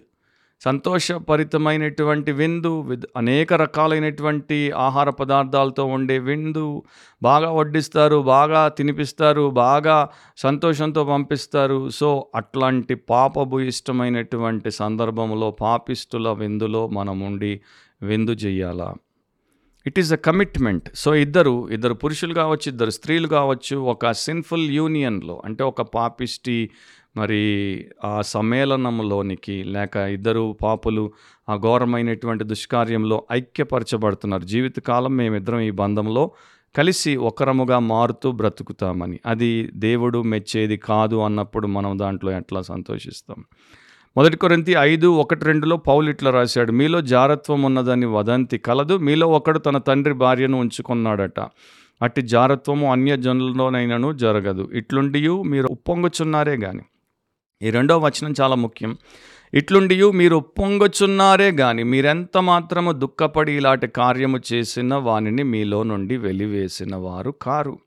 [0.62, 6.84] సంతోషభరితమైనటువంటి విందు విత్ అనేక రకాలైనటువంటి ఆహార పదార్థాలతో ఉండే విందు.
[7.24, 11.90] బాగా వడ్డిస్తారు బాగా తినిపిస్తారు బాగా సంతోషంతో పంపిస్తారు.
[11.90, 17.62] సో అట్లాంటి పాపభు ఇష్టమైనటువంటి సందర్భంలో పాపిస్తుల విందులో మనం ఉండి
[18.02, 18.96] విందు చెయ్యాలా
[19.86, 25.42] it is a commitment so ఇద్దరు ఇద్దరు పురుషులు కావచ్చు ఇద్దరు స్త్రీలు కావచ్చు ఒక సిన్ఫుల్ యూనియన్లో
[25.46, 26.70] అంటే ఒక పాపిస్టి
[27.18, 31.12] మరి ఆ సమ్మేళనంలోనికి లేక ఇద్దరు పాపులు
[31.50, 34.44] ఆ ఘోరమైనటువంటి దుష్కార్యంలో ఐక్యపరచబడుతున్నారు.
[34.44, 36.32] జీవితకాలం మేమిద్దరం ఈ బంధంలో
[36.78, 39.20] కలిసి ఒకరముగా మారుతూ బ్రతుకుతామని.
[39.26, 43.44] అది దేవుడు మెచ్చేది కాదు అన్నప్పుడు మనం దాంట్లో ఎట్లా సంతోషిస్తాం?
[44.18, 49.60] మొదటి కొరింతి ఐదు ఒకటి రెండులో పౌలు ఇట్లా రాశాడు మీలో జారత్వం ఉన్నదని వదంతి కలదు మీలో ఒకడు
[49.60, 51.40] తన తండ్రి భార్యను ఉంచుకున్నాడట.
[52.02, 54.70] అట్టి జారత్వము అన్య జనులలోనైనను జరగదు.
[54.74, 56.84] ఇట్లుండియు మీరు ఉప్పొంగుచున్నారే కానీ
[57.62, 58.98] ఈ రెండో వచనం చాలా ముఖ్యం.
[59.54, 67.32] ఇట్లుండియు మీరు ఉప్పొంగుచున్నారే గాని మీరెంత మాత్రము దుఃఖపడి ఇలాంటి కార్యము చేసిన వానిని మీలో నుండి వెలివేసిన వారు
[67.32, 67.78] కారు.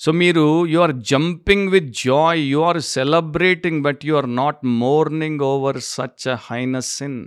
[0.00, 5.40] సో మీరు you are jumping with Joy you are celebrating but you are not morning
[5.40, 7.26] over such a highness sin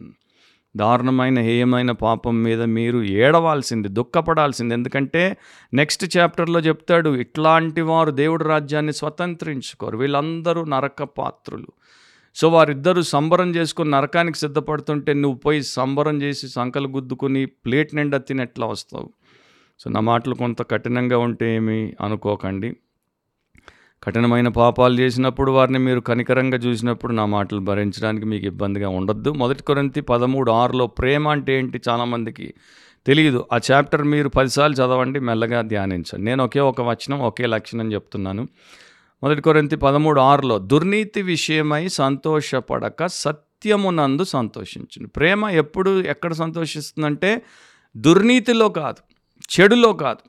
[0.78, 4.74] దారుణమైన హేయమైన పాపం మీద మీరు ఏడవాల్సింది దుఃఖపడాల్సింది.
[4.74, 5.38] ఎందుకంటే
[5.74, 9.98] నెక్స్ట్ చాప్టర్లో చెప్తాడు ఇట్లాంటి వారు దేవుడి రాజ్యాన్ని స్వతంత్రించుకోరు.
[9.98, 11.68] వీళ్ళందరూ నరక పాత్రులు.
[12.36, 18.68] సో వారిద్దరూ సంబరం చేసుకుని నరకానికి సిద్ధపడుతుంటే నువ్వు పోయి సంబరం చేసి సంకలు గుద్దుకుని ప్లేట్ నిండా తినెట్లా
[18.68, 19.10] వస్తావు?
[19.80, 22.76] సో నా మాటలు కొంత కఠినంగా ఉంటే ఏమి అనుకోకండి.
[24.04, 29.30] కఠినమైన పాపాలు చేసినప్పుడు వారిని మీరు కనికరంగా చూసినప్పుడు నా మాటలు భరించడానికి మీకు ఇబ్బందిగా ఉండొద్దు.
[29.30, 32.54] మొదటి కొరింతి పదమూడు ఆరులో ప్రేమ అంటే ఏంటి చాలామందికి
[33.06, 33.46] తెలియదు.
[33.54, 36.26] ఆ చాప్టర్ మీరు పదిసార్లు చదవండి మెల్లగా ధ్యానించండి.
[36.26, 38.48] నేను ఒకే ఒక వచనం ఒకే లక్షణం చెప్తున్నాను.
[39.24, 47.42] మొదటి కొరింతి పదమూడు ఆరులో దుర్నీతి విషయమై సంతోషపడక సత్యమునందు సంతోషించండి ప్రేమ ఎప్పుడు ఎక్కడ సంతోషిస్తుందంటే
[47.98, 49.02] దుర్నీతిలో కాదు
[49.54, 50.24] చెడులో కాదు.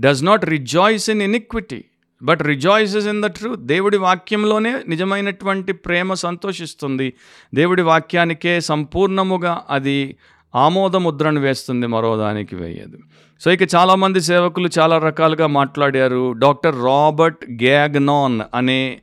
[0.00, 1.84] Does not rejoice in iniquity
[2.22, 7.12] but rejoices in the truth దేవుడి వాక్యంలోనే నిజమైనటువంటి ప్రేమ సంతోషిస్తుంది.
[7.54, 10.16] దేవుడి వాక్యానికే సంపూర్ణముగా అది
[10.54, 12.98] ఆమోద ముద్రను వేస్తుంది మరో దానికి వేయదు.
[13.40, 16.32] సో ఇక చాలామంది సేవకులు చాలా రకాలుగా మాట్లాడారు.
[16.32, 19.00] డాక్టర్ రాబర్ట్ గ్యాగ్నాన్ అనే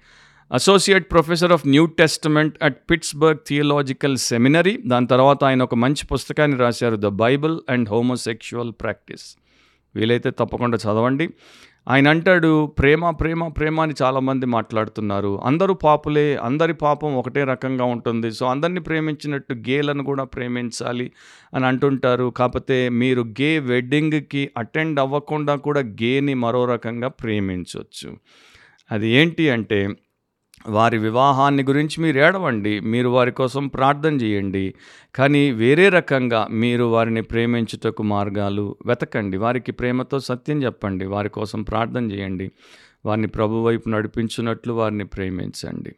[0.53, 4.79] associate professor of new testament at Pittsburgh Theological Seminary.
[4.85, 9.37] దాని తర్వాత ఆయన ఒక మంచి పుస్తకాన్ని రాశారు the Bible and homosexual practice.
[9.95, 11.29] వీలైతే తప్పకుండా చదవండి.
[11.87, 15.41] ఆయన అంటాడు ప్రేమ ప్రేమ ప్రేమ అని చాలామంది మాట్లాడుతున్నారు.
[15.43, 18.31] అందరూ పాపులే అందరి పాపం ఒకటే రకంగా ఉంటుంది.
[18.31, 21.07] సో అందరినీ ప్రేమించినట్టు గేలను కూడా ప్రేమించాలి
[21.53, 22.33] అని అంటుంటారు.
[22.37, 28.09] కాకపోతే మీరు గే వెడ్డింగ్కి అటెండ్ అవ్వకుండా కూడా గేని మరో రకంగా ప్రేమించవచ్చు
[28.91, 29.79] అది ఏంటి అంటే
[30.67, 34.73] వారి వివాహాన్ని గురించి మీరు ఏడవండి మీరు వారి కోసం ప్రార్థన చేయండి
[35.15, 39.37] కానీ వేరే రకంగా మీరు వారిని ప్రేమించుటకు మార్గాలు వెతకండి.
[39.37, 42.51] వారికి ప్రేమతో సత్యం చెప్పండి వారి కోసం ప్రార్థన చేయండి
[43.05, 45.95] వారిని ప్రభు వైపు నడిపించినట్లు వారిని ప్రేమించండి.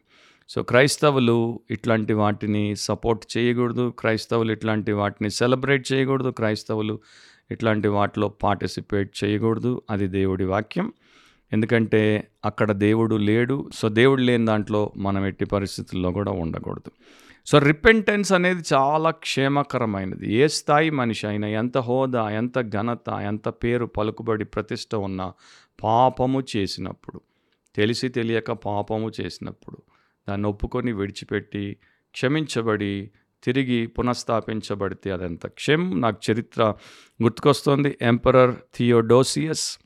[0.48, 7.00] సో క్రైస్తవులు ఇట్లాంటి వాటిని సపోర్ట్ చేయకూడదు క్రైస్తవులు ఇట్లాంటి వాటిని సెలబ్రేట్ చేయకూడదు క్రైస్తవులు
[7.50, 9.82] ఇట్లాంటి వాటిలో పార్టిసిపేట్ చేయకూడదు.
[9.90, 10.92] అది దేవుడి వాక్యం.
[11.52, 13.70] ఎందుకంటే అక్కడ దేవుడు లేడు.
[13.74, 16.90] సో దేవుడు లేని దాంట్లో మనం ఎట్టి పరిస్థితుల్లో కూడా ఉండకూడదు.
[17.46, 20.34] సో రిపెంటెన్స్ అనేది చాలా క్షేమకరమైనది.
[20.34, 25.32] ఏ స్థాయి మనిషి అయినా ఎంత హోదా ఎంత ఘనత ఎంత పేరు పలుకుబడి ప్రతిష్ట ఉన్న
[25.82, 27.20] పాపము చేసినప్పుడు
[27.74, 29.82] తెలిసి తెలియక పాపము చేసినప్పుడు
[30.28, 31.76] దాన్ని ఒప్పుకొని విడిచిపెట్టి
[32.12, 33.10] క్షమించబడి
[33.42, 36.00] తిరిగి పునఃస్థాపించబడితే అదంత క్షేమ్.
[36.00, 36.74] నాకు చరిత్ర
[37.22, 37.98] గుర్తుకొస్తుంది.
[38.02, 39.78] ఎంపరర్ థియోడోసియస్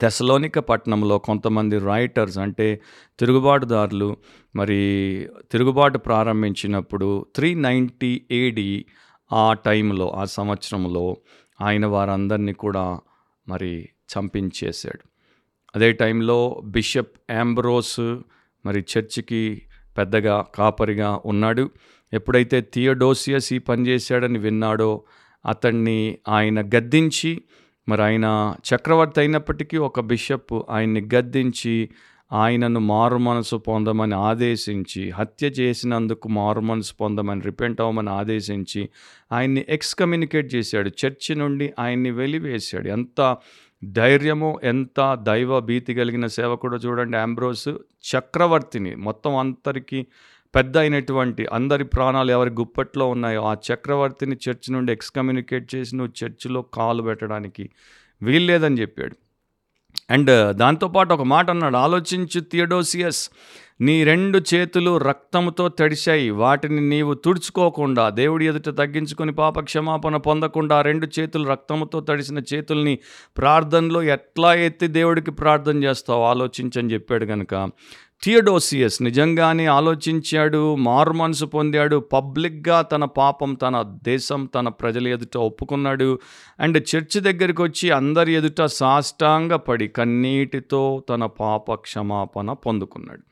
[0.00, 2.80] తెసలోనిక పట్టణంలో కొంతమంది రైటర్స్ అంటే
[3.18, 4.16] తిరుగుబాటుదారులు
[4.56, 4.78] మరి
[5.52, 8.86] తిరుగుబాటు ప్రారంభించినప్పుడు త్రీ నైంటీ ఏడి
[9.32, 11.16] ఆ టైంలో ఆ సంవత్సరంలో
[11.60, 13.00] ఆయన వారందరినీ కూడా
[13.48, 15.08] మరి చంపించేశాడు.
[15.76, 18.00] అదే టైంలో బిషప్ యాంబ్రోస్
[18.66, 19.62] మరి చర్చికి
[19.98, 21.70] పెద్దగా కాపరిగా ఉన్నాడు.
[22.12, 25.02] ఎప్పుడైతే థియోడోసియస్ ఈ పనిచేశాడని విన్నాడో
[25.46, 27.42] అతన్ని ఆయన గద్దించి
[27.88, 31.88] మరి ఆయన చక్రవర్తి అయినప్పటికీ ఒక బిషప్ ఆయన్ని గద్దించి
[32.32, 38.88] ఆయనను మారు మనసు పొందమని ఆదేశించి హత్య చేసినందుకు మారు మనసు పొందమని రిపెంట్ అవ్వమని ఆదేశించి
[39.32, 40.90] ఆయన్ని ఎక్స్కమ్యూనికేట్ చేశాడు.
[41.06, 42.88] చర్చి నుండి ఆయన్ని వెలివేశాడు.
[42.88, 43.36] ఎంత
[43.84, 47.68] ధైర్యము ఎంత దైవ భీతి కలిగిన సేవకుడు చూడండి ఆంబ్రోస్
[48.16, 48.94] చక్రవర్తిని.
[48.94, 50.06] మొత్తం అందరికీ
[50.54, 56.62] పెద్ద అయినటువంటి అందరి ప్రాణాలు ఎవరి గుప్పట్లో ఉన్నాయో ఆ చక్రవర్తిని చర్చి నుండి ఎక్స్కమ్యూనికేట్ చేసి నువ్వు చర్చిలో
[56.62, 57.70] కాలు పెట్టడానికి
[58.22, 59.16] వీల్లేదని చెప్పాడు.
[60.10, 63.30] అండ్ దాంతోపాటు ఒక మాట అన్నాడు ఆలోచించు థియడోసియస్
[63.80, 66.30] నీ రెండు చేతులు రక్తంతో తడిశాయి.
[66.30, 72.98] వాటిని నీవు తుడుచుకోకుండా దేవుడి ఎదుట తగ్గించుకొని పాప క్షమాపణ పొందకుండా రెండు చేతులు రక్తంతో తడిసిన చేతుల్ని
[73.38, 76.22] ప్రార్థనలో ఎట్లా ఎత్తి దేవుడికి ప్రార్థన చేస్తావు?
[76.22, 77.54] ఆలోచించని చెప్పాడు కనుక
[78.22, 86.18] థియోడోసియస్ నిజంగానే ఆలోచించాడు మారు మనసు పొందాడు పబ్లిక్గా తన పాపం తన దేశం తన ప్రజల ఎదుట ఒప్పుకున్నాడు
[86.60, 93.22] అండ్ చర్చ్ దగ్గరికి వచ్చి అందరి ఎదుట సాష్టాంగపడి కన్నీటితో తన పాప క్షమాపణ పొందుకున్నాడు.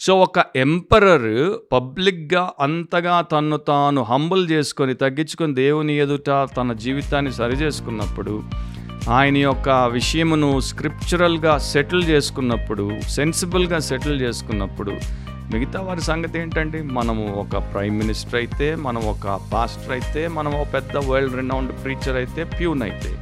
[0.00, 1.30] సో ఒక ఎంపరర్
[1.72, 8.34] పబ్లిక్గా అంతగా తన్ను తాను హంబుల్ చేసుకొని తగ్గించుకొని దేవుని ఎదుట తన జీవితాన్ని సరిచేసుకున్నప్పుడు
[9.16, 14.94] ఆయన యొక్క విషయమును స్క్రిప్చురల్గా సెటిల్ చేసుకున్నప్పుడు సెన్సిబుల్గా సెటిల్ చేసుకున్నప్పుడు
[15.52, 20.66] మిగతా వారి సంగతి ఏంటంటే మనము ఒక ప్రైమ్ మినిస్టర్ అయితే మనం ఒక పాస్టర్ అయితే మనం ఒక
[20.74, 23.12] పెద్ద వరల్డ్ రినౌండ్ ప్రీచర్ అయితే ప్యూన్ అయితే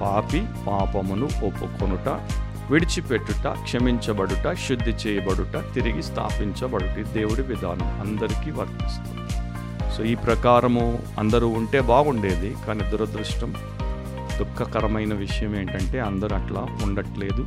[0.00, 2.08] పాపి పాపమును ఒప్పుకొనుట
[2.72, 9.22] విడిచిపెట్టుట క్షమించబడుట శుద్ధి చేయబడుట తిరిగి స్థాపించబడుట దేవుడి విధానం అందరికీ వర్తిస్తుంది.
[9.96, 10.86] సో ఈ ప్రకారము
[11.18, 13.52] అందరూ ఉంటే బాగుండేది కానీ దురదృష్టం
[14.38, 17.46] దుఃఖకరమైన విషయం ఏంటంటే అందరూ అట్లా ఉండట్లేదు.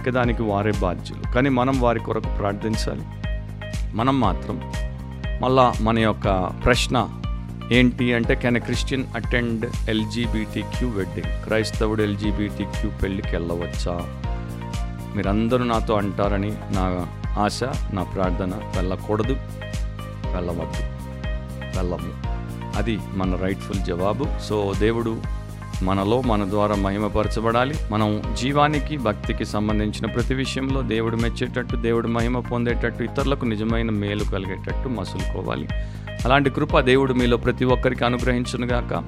[0.00, 1.32] ఇక దానికి వారే బాధ్యులు.
[1.32, 3.02] కానీ మనం వారి కొరకు ప్రార్థించాలి.
[3.96, 4.72] మనం మాత్రం
[5.42, 7.08] మళ్ళా మన యొక్క ప్రశ్న
[7.72, 14.00] ఏంటి అంటే can Christian attend LGBT Q wedding క్రైస్తవుడు ఎల్జీబీటీ క్యూ పెళ్ళికి వెళ్ళవచ్చా?
[15.16, 17.06] మీరందరూ నాతో అంటారని నా
[17.38, 17.60] ఆశ
[17.92, 18.50] నా ప్రార్థన.
[18.76, 19.36] వెళ్ళకూడదు.
[20.32, 20.82] వెళ్ళవద్దు.
[21.78, 22.30] వెళ్ళము.
[22.76, 24.26] అది మన రైట్ఫుల్ జవాబు.
[24.48, 25.22] సో దేవుడు
[25.82, 27.74] మనలో మన ద్వారా మహిమపరచబడాలి.
[27.92, 34.88] మనం జీవానికి భక్తికి సంబంధించిన ప్రతి విషయంలో దేవుడు మెచ్చేటట్టు దేవుడు మహిమ పొందేటట్టు ఇతరులకు నిజమైన మేలు కలిగేటట్టు
[34.88, 35.68] మసులుకోవాలి.
[36.24, 39.04] అలాంటి కృప దేవుడు మీలో ప్రతి ఒక్కరికి అనుగ్రహించునుగాక.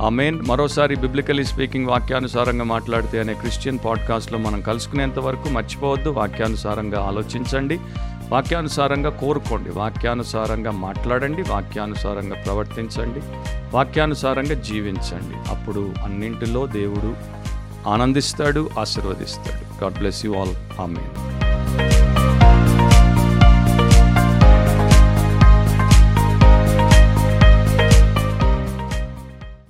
[0.00, 6.08] ఆ మెయిన్ మరోసారి బిబ్లికలీ స్పీకింగ్ వాక్యానుసారంగా మాట్లాడితే అనే క్రిస్టియన్ పాడ్కాస్ట్లో మనం కలుసుకునేంత వరకు మర్చిపోవద్దు.
[6.10, 7.80] వాక్యానుసారంగా ఆలోచించండి.
[8.32, 9.70] వాక్యానుసారంగా కోరుకోండి.
[9.70, 11.42] వాక్యానుసారంగా మాట్లాడండి.
[11.42, 13.20] వాక్యానుసారంగా ప్రవర్తించండి.
[13.76, 15.50] వాక్యానుసారంగా జీవించండి.
[15.50, 17.16] అప్పుడు అన్నింటిలో దేవుడు
[17.88, 19.84] ఆనందిస్తాడు ఆశీర్వదిస్తాడు.
[19.84, 21.36] God bless you all amen